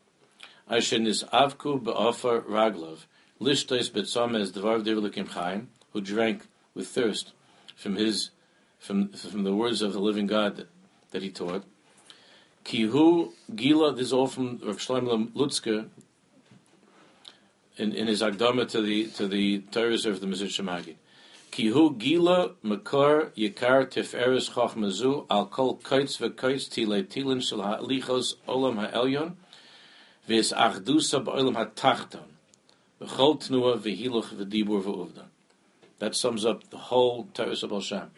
Asher 0.68 0.98
nis 0.98 1.24
avku 1.24 1.82
be'ofer 1.82 2.42
raglav, 2.44 3.06
lishtois 3.40 3.90
betzomez 3.90 4.52
dvar 4.52 4.84
divlikim 4.84 5.28
chaim, 5.28 5.70
who 5.92 6.00
drank 6.00 6.46
with 6.74 6.88
thirst 6.88 7.32
from 7.74 7.96
his 7.96 8.30
from 8.78 9.08
from 9.08 9.44
the 9.44 9.54
words 9.54 9.80
of 9.82 9.92
the 9.92 10.00
living 10.00 10.26
God 10.26 10.56
that, 10.56 10.68
that 11.10 11.22
he 11.22 11.30
taught. 11.30 11.64
Kihu 12.68 13.32
Gila, 13.54 13.94
this 13.94 14.08
is 14.08 14.12
all 14.12 14.26
from 14.26 14.60
Rav 14.62 14.76
Shlomo 14.76 15.28
Lutzker 15.28 15.88
in, 17.78 17.94
in 17.94 18.06
his 18.08 18.20
Agdama 18.20 18.68
to 18.68 18.82
the 18.82 19.06
to 19.06 19.26
the 19.26 19.60
Torah 19.70 19.94
of 19.94 20.20
the 20.20 20.26
Mezritcha 20.26 20.62
Magid. 20.62 20.96
Kihu 21.50 21.96
gila 21.98 22.50
makor 22.62 23.30
yikar 23.30 23.86
tiferes 23.86 24.50
chochmazu 24.50 25.24
al 25.30 25.46
kol 25.46 25.78
koitz 25.78 26.18
v'koitz 26.18 26.70
tile 26.70 27.02
tilin 27.04 27.40
shel 27.40 27.62
ha'lichos 27.62 28.34
olam 28.46 28.76
ha'elyon 28.76 29.36
vis 30.26 30.52
achdusa 30.52 31.24
ba'olam 31.24 31.54
ha'tachton 31.54 32.28
v'chol 33.00 33.40
tnua 33.40 33.78
v'hiluch 33.78 34.34
v'dibur 34.34 34.82
v'uvda. 34.82 35.24
That 36.00 36.14
sums 36.14 36.44
up 36.44 36.68
the 36.68 36.76
whole 36.76 37.28
Teres 37.32 37.62
of 37.62 37.82
Shem. 37.82 38.10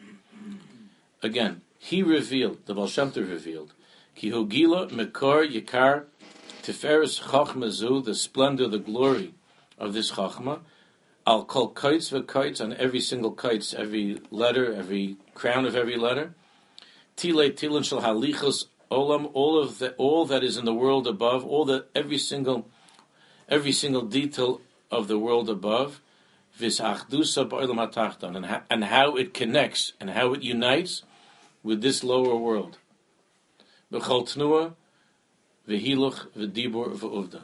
Again, 1.23 1.61
he 1.79 2.03
revealed, 2.03 2.67
the 2.67 2.75
Baal 2.75 2.89
Shem 2.89 3.13
Tov 3.13 3.31
revealed, 3.31 3.75
Kihu 4.21 4.47
gila 4.51 4.89
makor 4.89 5.51
yikar 5.51 6.05
tiferes 6.63 7.23
chochmazu, 7.23 8.05
the 8.05 8.15
splendor, 8.15 8.69
the 8.69 8.79
glory 8.79 9.33
of 9.79 9.95
this 9.95 10.13
chochmah, 10.13 10.61
I'll 11.27 11.45
call 11.45 11.69
kites 11.71 12.11
for 12.11 12.21
kites 12.21 12.61
on 12.61 12.75
every 12.75 13.01
single 13.01 13.31
kites, 13.31 13.73
every 13.73 14.21
letter, 14.31 14.75
every 14.75 15.17
crown 15.33 15.65
of 15.65 15.75
every 15.75 15.97
letter. 15.97 16.35
Tile 17.17 17.49
tilin 17.49 17.83
shel 17.83 18.03
halichos 18.03 18.67
olam, 18.91 19.31
all 19.33 19.59
of 19.59 19.79
the 19.79 19.93
all 19.95 20.27
that 20.27 20.45
is 20.45 20.59
in 20.59 20.67
the 20.67 20.75
world 20.75 21.07
above, 21.07 21.47
all 21.47 21.65
that 21.65 21.89
every 21.95 22.19
single 22.19 22.69
every 23.49 23.73
single 23.73 24.03
detail 24.03 24.61
of 24.91 25.09
the 25.09 25.19
world 25.19 25.49
above. 25.49 26.03
And 26.61 26.75
how 28.85 29.17
it 29.17 29.33
connects 29.33 29.93
and 29.99 30.11
how 30.11 30.35
it 30.35 30.43
unites 30.43 31.03
with 31.63 31.81
this 31.81 32.05
lower 32.05 32.37
world. 32.37 32.77
B'chol 33.93 34.25
tnua, 34.25 34.75
v'hiluch, 35.69 36.29
v'dibur, 36.37 36.97
v'uvda 36.97 37.43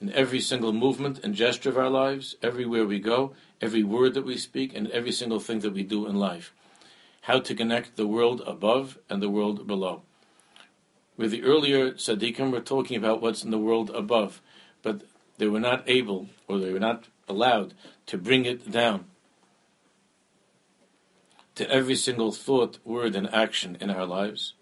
in 0.00 0.12
every 0.12 0.40
single 0.40 0.72
movement 0.72 1.18
and 1.24 1.34
gesture 1.34 1.70
of 1.70 1.78
our 1.78 1.90
lives, 1.90 2.36
everywhere 2.42 2.86
we 2.86 3.00
go, 3.00 3.34
every 3.60 3.82
word 3.82 4.14
that 4.14 4.24
we 4.24 4.36
speak, 4.36 4.74
and 4.74 4.88
every 4.90 5.12
single 5.12 5.40
thing 5.40 5.60
that 5.60 5.72
we 5.72 5.82
do 5.82 6.06
in 6.06 6.16
life. 6.16 6.52
How 7.22 7.40
to 7.40 7.54
connect 7.54 7.96
the 7.96 8.06
world 8.06 8.42
above 8.46 8.98
and 9.10 9.20
the 9.20 9.30
world 9.30 9.66
below. 9.66 10.02
With 11.16 11.32
the 11.32 11.42
earlier 11.42 11.92
tzaddikim, 11.92 12.52
we're 12.52 12.60
talking 12.60 12.96
about 12.96 13.20
what's 13.20 13.42
in 13.42 13.50
the 13.50 13.58
world 13.58 13.90
above, 13.90 14.40
but 14.82 15.02
they 15.38 15.48
were 15.48 15.60
not 15.60 15.82
able, 15.88 16.28
or 16.46 16.58
they 16.58 16.72
were 16.72 16.78
not 16.78 17.06
allowed, 17.28 17.74
to 18.06 18.16
bring 18.16 18.44
it 18.44 18.70
down 18.70 19.06
to 21.56 21.68
every 21.68 21.96
single 21.96 22.30
thought, 22.30 22.78
word, 22.84 23.16
and 23.16 23.28
action 23.34 23.76
in 23.80 23.90
our 23.90 24.06
lives 24.06 24.54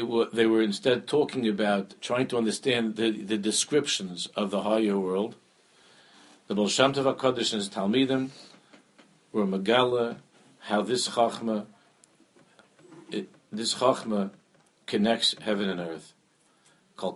they 0.00 0.46
were 0.46 0.62
instead 0.62 1.06
talking 1.06 1.46
about 1.48 1.94
trying 2.00 2.26
to 2.28 2.36
understand 2.36 2.96
the, 2.96 3.10
the 3.10 3.38
descriptions 3.38 4.26
of 4.36 4.50
the 4.50 4.62
higher 4.62 4.98
world. 4.98 5.36
The 6.48 6.54
Baal 6.54 6.68
Shem 6.68 6.92
and 6.94 6.96
his 6.96 7.68
Talmidim 7.68 8.30
were 9.32 9.46
Megala, 9.46 10.16
how 10.60 10.82
this 10.82 11.08
Chachma, 11.08 11.66
it, 13.10 13.28
this 13.50 13.74
Chachma 13.74 14.30
connects 14.86 15.34
heaven 15.40 15.68
and 15.68 15.80
earth. 15.80 16.12
How 16.98 17.08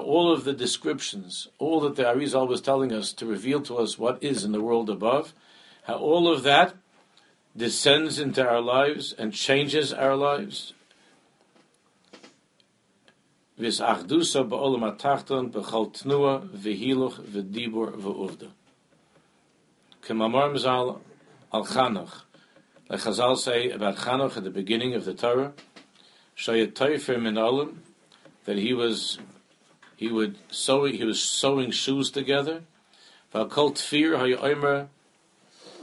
all 0.00 0.32
of 0.32 0.44
the 0.44 0.52
descriptions, 0.52 1.48
all 1.58 1.80
that 1.80 1.96
the 1.96 2.04
Arizal 2.04 2.48
was 2.48 2.60
telling 2.60 2.92
us 2.92 3.12
to 3.14 3.26
reveal 3.26 3.60
to 3.62 3.76
us 3.76 3.98
what 3.98 4.22
is 4.22 4.44
in 4.44 4.52
the 4.52 4.62
world 4.62 4.88
above, 4.88 5.34
how 5.82 5.96
all 5.96 6.32
of 6.32 6.44
that 6.44 6.74
descends 7.56 8.18
into 8.18 8.46
our 8.46 8.60
lives 8.60 9.12
and 9.12 9.32
changes 9.32 9.92
our 9.92 10.16
lives. 10.16 10.72
Al 21.52 21.66
Chanach. 21.66 22.22
Like 22.88 23.00
Chazal 23.00 23.36
say 23.36 23.70
about 23.70 23.96
Chanach 23.96 24.36
at 24.36 24.44
the 24.44 24.50
beginning 24.50 24.94
of 24.94 25.04
the 25.04 25.14
Torah, 25.14 25.52
min 26.46 27.34
olam, 27.34 27.76
that 28.44 28.56
he 28.56 28.72
was 28.72 29.18
he 29.96 30.08
would 30.08 30.38
sew 30.50 30.84
he 30.84 31.04
was 31.04 31.22
sewing 31.22 31.70
shoes 31.70 32.10
together. 32.10 32.62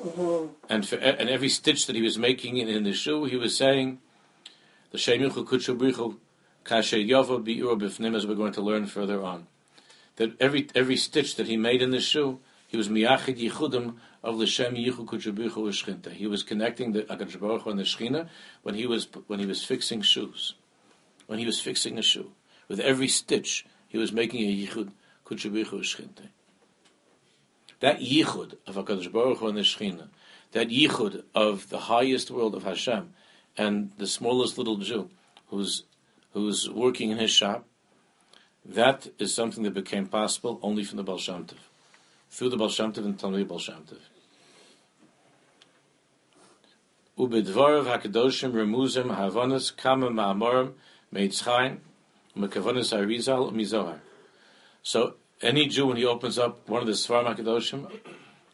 Mm-hmm. 0.04 0.54
And 0.70 0.88
for, 0.88 0.96
and 0.96 1.30
every 1.30 1.50
stitch 1.50 1.88
that 1.88 1.96
he 1.96 2.02
was 2.02 2.18
making 2.18 2.58
in, 2.58 2.68
in 2.68 2.84
the 2.84 2.94
shoe, 2.94 3.26
he 3.26 3.36
was 3.36 3.58
saying, 3.58 4.00
"The 4.92 4.98
Shemichu 4.98 5.46
Kutshubrichu 5.46 6.18
Kasher 6.64 7.08
Yova 7.08 7.40
Bi'ur 7.44 7.80
Bifnim," 7.80 8.16
as 8.16 8.28
we're 8.28 8.36
going 8.36 8.54
to 8.54 8.62
learn 8.62 8.86
further 8.86 9.24
on. 9.24 9.48
That 10.18 10.40
every 10.40 10.68
every 10.76 10.98
stitch 10.98 11.36
that 11.36 11.48
he 11.48 11.58
made 11.58 11.82
in 11.82 11.90
the 11.92 12.00
shoe, 12.00 12.40
he 12.68 12.78
was 12.78 12.90
miyachid 12.90 13.40
yichudim 13.40 13.96
of 14.24 14.36
l'shem 14.36 14.76
yichu 14.76 15.06
kutshubrichu 15.06 15.56
u'shchinta. 15.56 16.12
He 16.12 16.28
was 16.28 16.44
connecting 16.44 16.92
the 16.92 17.04
Hakadosh 17.04 17.40
Baruch 17.40 17.66
and 17.66 17.80
the 17.80 17.84
Shechina 17.84 18.30
when 18.62 18.76
he 18.76 18.86
was 18.86 19.08
when 19.26 19.40
he 19.40 19.48
was 19.48 19.64
fixing 19.64 20.02
shoes, 20.02 20.54
when 21.26 21.40
he 21.40 21.46
was 21.46 21.60
fixing 21.60 21.98
a 21.98 22.04
shoe. 22.04 22.32
With 22.68 22.80
every 22.80 23.08
stitch, 23.08 23.66
he 23.88 23.98
was 23.98 24.12
making 24.12 24.42
a 24.42 24.68
yichud 24.68 24.92
kutshubrichu 25.26 25.80
u'shchinta 25.80 26.30
that 27.80 28.00
yichud 28.00 28.56
of 28.66 28.76
Hakadosh 28.76 29.12
Baruch 29.12 29.40
Hu 29.40 29.48
and 29.48 29.58
the 29.58 29.62
Shechina, 29.62 30.08
that 30.52 30.70
yichud 30.70 31.24
of 31.36 31.70
the 31.70 31.80
highest 31.80 32.32
world 32.32 32.56
of 32.56 32.64
Hashem, 32.64 33.14
and 33.58 33.92
the 33.98 34.08
smallest 34.08 34.58
little 34.58 34.78
Jew 34.78 35.10
who's 35.48 35.84
who's 36.34 36.70
working 36.70 37.10
in 37.10 37.18
his 37.18 37.32
shop, 37.32 37.66
that 38.64 39.08
is 39.18 39.34
something 39.34 39.64
that 39.64 39.74
became 39.74 40.06
possible 40.08 40.60
only 40.62 40.84
from 40.84 40.98
the 40.98 41.04
Baal 41.04 41.18
Shem 41.18 41.46
Tov, 41.46 41.58
through 42.30 42.50
the 42.50 42.58
Baal 42.58 42.70
Shem 42.70 42.94
Tov 42.94 43.06
and 43.06 43.20
Talmud 43.20 43.48
Baal 43.48 43.60
Shem 43.60 43.84
Tov. 43.90 44.00
Ubedvarav 47.18 47.86
hakadoshim 47.86 48.52
remuzim 48.52 49.16
havanas 49.16 49.76
kama 49.76 50.10
ma'amorim 50.10 50.74
mekavanas 52.38 52.94
mizohar. 53.54 54.00
So 54.84 55.16
any 55.42 55.68
Jew 55.68 55.88
when 55.88 55.98
he 55.98 56.06
opens 56.06 56.38
up 56.38 56.68
one 56.68 56.82
of 56.82 56.88
the 56.88 56.94
Svarim 56.94 57.36
Hakadoshim 57.36 57.92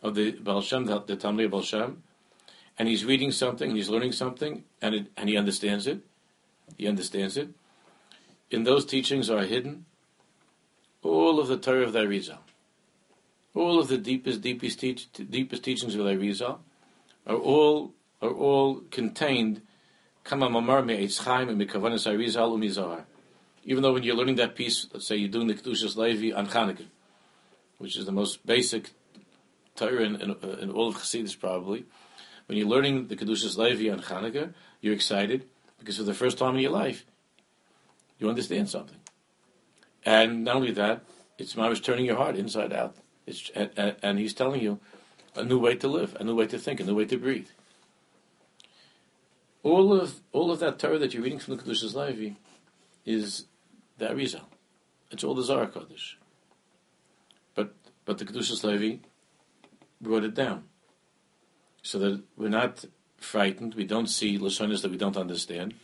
of 0.01 0.15
the 0.15 0.31
Baal 0.31 0.61
Shem, 0.61 0.85
the, 0.85 0.99
the 0.99 1.15
Talmud 1.15 1.49
Baal 1.49 1.61
Shem, 1.61 2.03
and 2.77 2.87
he's 2.87 3.05
reading 3.05 3.31
something, 3.31 3.69
and 3.69 3.77
he's 3.77 3.89
learning 3.89 4.11
something, 4.11 4.63
and 4.81 4.95
it, 4.95 5.11
and 5.15 5.29
he 5.29 5.37
understands 5.37 5.87
it, 5.87 5.99
he 6.77 6.87
understands 6.87 7.37
it. 7.37 7.49
In 8.49 8.63
those 8.63 8.85
teachings 8.85 9.29
are 9.29 9.45
hidden 9.45 9.85
all 11.01 11.39
of 11.39 11.47
the 11.47 11.57
Torah 11.57 11.83
of 11.83 11.93
the 11.93 11.99
Arizal, 11.99 12.37
all 13.53 13.79
of 13.79 13.87
the 13.87 13.97
deepest, 13.97 14.41
deepest, 14.41 14.79
teach, 14.79 15.11
deepest 15.11 15.63
teachings 15.63 15.95
of 15.95 16.05
the 16.05 16.11
Arizal 16.11 16.59
are 17.27 17.35
all 17.35 17.93
are 18.21 18.31
all 18.31 18.81
contained. 18.89 19.61
Kama 20.23 20.49
mamar 20.49 20.85
me'etzchaim 20.85 21.49
and 21.49 21.61
mikavanas 21.61 22.07
Arizal 22.09 22.57
umizahar 22.57 23.03
even 23.65 23.83
though 23.83 23.93
when 23.93 24.03
you're 24.03 24.15
learning 24.15 24.35
that 24.35 24.55
piece, 24.55 24.87
let's 24.93 25.07
say 25.07 25.15
you're 25.15 25.29
doing 25.29 25.47
the 25.47 25.53
Kedushas 25.53 25.95
Levi 25.95 26.35
on 26.35 26.47
Chanukah, 26.47 26.85
which 27.77 27.97
is 27.97 28.05
the 28.05 28.11
most 28.11 28.45
basic 28.45 28.91
Torah 29.75 30.03
in, 30.03 30.15
in, 30.21 30.31
in 30.59 30.71
all 30.71 30.89
of 30.89 30.95
Chassidus 30.95 31.39
probably, 31.39 31.85
when 32.47 32.57
you're 32.57 32.67
learning 32.67 33.07
the 33.07 33.15
Kedushas 33.15 33.57
Levi 33.57 33.91
on 33.91 34.01
Chanukah, 34.01 34.53
you're 34.81 34.93
excited 34.93 35.45
because 35.79 35.97
for 35.97 36.03
the 36.03 36.13
first 36.13 36.37
time 36.37 36.55
in 36.55 36.61
your 36.61 36.71
life, 36.71 37.05
you 38.19 38.29
understand 38.29 38.69
something. 38.69 38.97
And 40.05 40.43
not 40.43 40.57
only 40.57 40.71
that, 40.71 41.03
it's 41.37 41.55
was 41.55 41.79
turning 41.79 42.05
your 42.05 42.17
heart 42.17 42.35
inside 42.35 42.73
out. 42.73 42.95
It's, 43.25 43.49
and, 43.55 43.95
and, 44.03 44.19
he's 44.19 44.33
telling 44.33 44.61
you 44.61 44.79
a 45.35 45.43
new 45.43 45.57
way 45.57 45.75
to 45.75 45.87
live, 45.87 46.15
a 46.19 46.23
new 46.23 46.35
way 46.35 46.45
to 46.47 46.59
think, 46.59 46.79
a 46.79 46.83
new 46.83 46.95
way 46.95 47.05
to 47.05 47.17
breathe. 47.17 47.47
All 49.63 49.93
of 49.93 50.19
all 50.33 50.51
of 50.51 50.59
that 50.59 50.77
Torah 50.77 50.99
that 50.99 51.13
you're 51.13 51.23
reading 51.23 51.39
from 51.39 51.55
the 51.55 51.63
Kedushas 51.63 51.95
Levi 51.95 52.35
is 53.05 53.45
the 54.03 54.13
Arizal. 54.13 54.45
It's 55.11 55.23
all 55.23 55.35
the 55.35 55.43
Zohar 55.43 55.67
Kodesh. 55.67 56.15
But 57.55 57.73
but 58.05 58.17
the 58.17 58.25
Kedushas 58.25 58.63
Levi 58.63 58.97
brought 60.01 60.23
it 60.23 60.33
down, 60.33 60.65
so 61.81 61.99
that 61.99 62.23
we're 62.37 62.49
not 62.49 62.85
frightened. 63.17 63.75
We 63.75 63.85
don't 63.85 64.07
see 64.07 64.37
lashonis 64.37 64.81
that 64.81 64.91
we 64.91 64.97
don't 64.97 65.17
understand, 65.17 65.75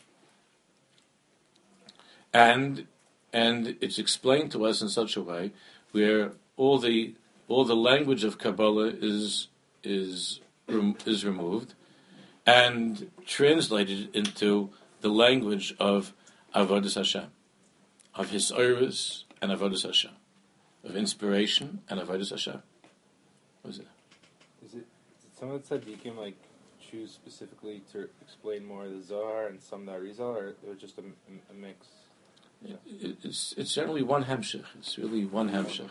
and 2.34 2.88
and 3.32 3.78
it's 3.82 4.00
explained 4.00 4.52
to 4.52 4.66
us 4.66 4.82
in 4.82 4.90
such 4.90 5.16
a 5.16 5.22
way 5.22 5.52
where 5.92 6.34
all 6.58 6.80
the 6.80 7.16
all 7.48 7.66
the 7.66 7.76
language 7.76 8.24
of 8.24 8.38
Kabbalah 8.38 8.94
is 9.02 9.48
is 9.84 10.42
is 11.06 11.26
removed 11.26 11.74
and 12.46 13.12
translated 13.26 14.14
into 14.14 14.72
the 15.02 15.10
language 15.10 15.76
of 15.80 16.14
Avodah 16.56 16.94
Hashem 16.94 17.30
of 18.16 18.30
his 18.30 18.48
service 18.48 19.26
and 19.42 19.52
avodas 19.52 19.84
Hashem, 19.84 20.12
of 20.84 20.96
inspiration 20.96 21.82
and 21.90 22.00
avodas 22.00 22.32
Hashem. 22.32 22.62
What 23.62 23.72
is 23.72 23.80
it? 23.80 23.88
Is 24.66 24.74
it, 24.74 24.78
it 24.78 24.86
some 25.38 25.52
of 25.52 25.68
the 25.68 25.78
tzaddikim 25.78 26.18
like 26.18 26.36
choose 26.90 27.12
specifically 27.12 27.82
to 27.92 28.10
explain 28.22 28.66
more 28.66 28.86
of 28.86 28.92
the 28.92 29.02
Zohar 29.02 29.48
and 29.48 29.62
some 29.62 29.86
the 29.86 29.92
Arizal, 29.92 30.36
or 30.36 30.48
it 30.48 30.58
was 30.68 30.78
just 30.80 30.98
a, 30.98 31.02
a, 31.02 31.54
mix? 31.54 31.88
It, 32.66 33.18
it's 33.24 33.54
it's 33.58 33.74
generally 33.74 34.04
one 34.04 34.26
hemshich. 34.26 34.66
It's 34.78 34.98
really 34.98 35.26
one 35.26 35.50
hemshich. 35.50 35.90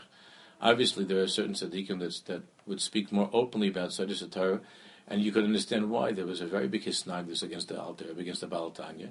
Obviously, 0.61 1.04
there 1.04 1.22
are 1.22 1.28
certain 1.28 1.54
tzaddikim 1.54 2.00
that, 2.00 2.20
that 2.26 2.42
would 2.66 2.81
speak 2.81 3.12
more 3.12 3.31
openly 3.33 3.68
about 3.68 3.92
Sodus 3.92 4.28
Torah, 4.31 4.61
and 5.07 5.22
you 5.22 5.31
could 5.33 5.44
understand 5.44 5.90
why. 5.90 6.12
There 6.12 6.26
was 6.26 6.40
a 6.40 6.46
very 6.46 6.68
big 6.68 6.85
hisnagnus 6.85 7.42
against 7.42 7.68
the 7.68 7.81
Alter, 7.81 8.07
against 8.16 8.40
the 8.40 8.48
Balatanya. 8.48 9.11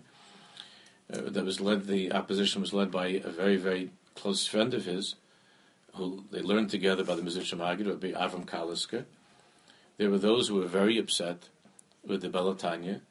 Uh, 1.11 1.21
that 1.27 1.45
was 1.45 1.61
led, 1.61 1.87
the 1.87 2.11
opposition 2.11 2.61
was 2.61 2.73
led 2.73 2.91
by 2.91 3.07
a 3.07 3.29
very, 3.29 3.55
very 3.55 3.91
close 4.15 4.45
friend 4.45 4.73
of 4.73 4.85
his, 4.85 5.15
who 5.95 6.25
they 6.31 6.41
learned 6.41 6.69
together 6.69 7.03
by 7.03 7.15
the 7.15 7.21
Mezritcher 7.21 7.57
Maggid, 7.57 7.87
Rabbi 7.87 8.11
Avram 8.11 8.45
Kalisker. 8.45 9.05
There 9.97 10.09
were 10.09 10.17
those 10.17 10.47
who 10.47 10.55
were 10.55 10.67
very 10.67 10.97
upset 10.97 11.49
with 12.05 12.21
the 12.21 12.29
Baal 12.29 12.53
HaTanya 12.53 13.01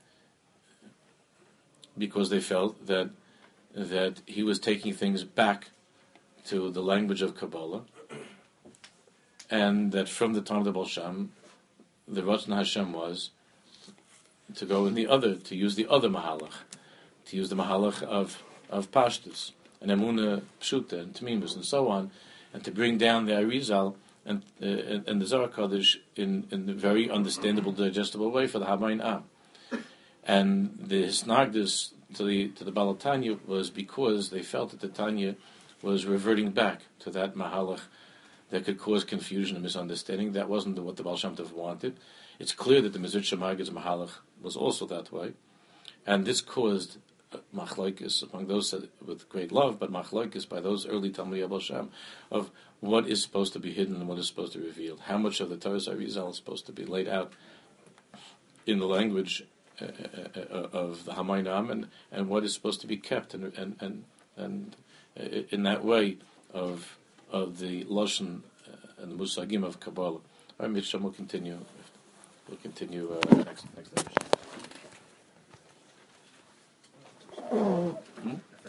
because 1.98 2.30
they 2.30 2.40
felt 2.40 2.86
that 2.86 3.10
that 3.74 4.22
he 4.24 4.42
was 4.42 4.58
taking 4.58 4.94
things 4.94 5.22
back 5.22 5.68
to 6.46 6.70
the 6.70 6.82
language 6.82 7.20
of 7.20 7.36
Kabbalah, 7.36 7.82
and 9.50 9.92
that 9.92 10.08
from 10.08 10.32
the 10.32 10.40
time 10.40 10.58
of 10.58 10.64
the 10.64 10.72
Baal 10.72 10.86
Shem, 10.86 11.32
the 12.08 12.22
Ratzon 12.22 12.56
Hashem 12.56 12.92
was 12.92 13.30
to 14.54 14.64
go 14.64 14.86
in 14.86 14.94
the 14.94 15.06
other, 15.06 15.34
to 15.34 15.56
use 15.56 15.74
the 15.74 15.86
other 15.88 16.08
Mahalach, 16.08 16.52
to 17.26 17.36
use 17.36 17.48
the 17.48 17.56
Mahalach 17.56 18.02
of, 18.02 18.42
of 18.70 18.90
Pashtus, 18.90 19.52
and 19.80 19.90
Emuna 19.90 20.42
Pshuta, 20.60 20.94
and 20.94 21.14
Tamimus, 21.14 21.54
and 21.54 21.64
so 21.64 21.88
on, 21.88 22.10
and 22.52 22.64
to 22.64 22.70
bring 22.70 22.98
down 22.98 23.26
the 23.26 23.32
Arizal 23.32 23.94
and, 24.24 24.42
uh, 24.60 24.66
and, 25.06 25.20
the 25.20 25.26
Zohar 25.26 25.48
Kodesh 25.48 25.98
in, 26.16 26.46
in 26.50 26.68
a 26.68 26.72
very 26.72 27.08
understandable, 27.08 27.72
digestible 27.72 28.30
way 28.30 28.46
for 28.46 28.58
the 28.58 28.66
Hamon 28.66 29.00
Am. 29.00 29.24
And 30.24 30.76
the 30.78 31.04
Hisnagdus 31.04 31.92
to 32.14 32.24
the 32.24 32.48
to 32.48 32.64
the 32.64 32.72
Baal 32.72 32.94
HaTanya 32.94 33.38
was 33.46 33.70
because 33.70 34.30
they 34.30 34.42
felt 34.42 34.70
that 34.70 34.80
the 34.80 34.88
Tanya 34.88 35.36
was 35.82 36.06
reverting 36.06 36.50
back 36.50 36.82
to 37.00 37.10
that 37.10 37.34
Mahalach 37.34 37.82
that 38.50 38.64
could 38.64 38.78
cause 38.78 39.04
confusion 39.04 39.56
and 39.56 39.62
misunderstanding. 39.62 40.32
That 40.32 40.48
wasn't 40.48 40.78
what 40.78 40.96
the 40.96 41.02
Baal 41.02 41.16
Shem 41.16 41.36
Tov 41.36 41.52
wanted. 41.52 41.96
It's 42.38 42.52
clear 42.52 42.80
that 42.82 42.92
the 42.92 42.98
Mezritcher 42.98 43.38
Maggid's 43.38 43.70
Mahalach 43.70 44.10
was 44.42 44.56
also 44.56 44.86
that 44.86 45.12
way. 45.12 45.32
And 46.06 46.24
this 46.24 46.40
caused 46.40 46.98
machlokes 47.54 48.22
among 48.30 48.46
those 48.46 48.74
with 49.04 49.28
great 49.28 49.52
love, 49.52 49.78
but 49.78 49.92
machlokes 49.92 50.48
by 50.48 50.60
those 50.60 50.86
early 50.86 51.10
Talmud 51.10 51.48
Baal 51.48 51.60
Shem 51.60 51.90
of 52.30 52.50
what 52.80 53.08
is 53.08 53.22
supposed 53.22 53.52
to 53.54 53.58
be 53.58 53.72
hidden 53.72 53.96
and 53.96 54.08
what 54.08 54.18
is 54.18 54.28
supposed 54.28 54.52
to 54.52 54.58
be 54.58 54.66
revealed. 54.66 55.00
How 55.00 55.18
much 55.18 55.40
of 55.40 55.48
the 55.48 55.56
Torah 55.56 55.78
Arizal 55.78 56.30
is 56.30 56.36
supposed 56.36 56.66
to 56.66 56.72
be 56.72 56.84
laid 56.84 57.08
out 57.08 57.32
in 58.66 58.78
the 58.78 58.86
language 58.86 59.44
uh, 59.80 59.84
uh, 59.84 60.40
uh, 60.50 60.68
of 60.72 61.04
the 61.04 61.14
Hamon 61.14 61.46
Am 61.46 61.70
and, 61.70 61.88
and 62.10 62.28
what 62.28 62.44
is 62.44 62.54
supposed 62.54 62.80
to 62.80 62.86
be 62.86 62.96
kept 62.96 63.34
and 63.34 63.52
and 63.56 63.76
and, 63.80 64.04
and 64.36 64.76
in 65.50 65.62
that 65.64 65.84
way 65.84 66.18
of 66.52 66.96
of 67.30 67.58
the 67.58 67.84
lashon 67.84 68.40
and 68.98 69.12
the 69.12 69.24
musagim 69.24 69.64
of 69.64 69.80
Kabbalah. 69.80 70.20
All 70.58 70.68
right, 70.68 70.94
will 71.00 71.10
continue. 71.10 71.58
We'll 72.48 72.58
continue 72.58 73.12
uh, 73.12 73.34
next 73.36 73.66
next 73.76 73.92
edition. 73.92 74.15
Oh. 77.52 77.98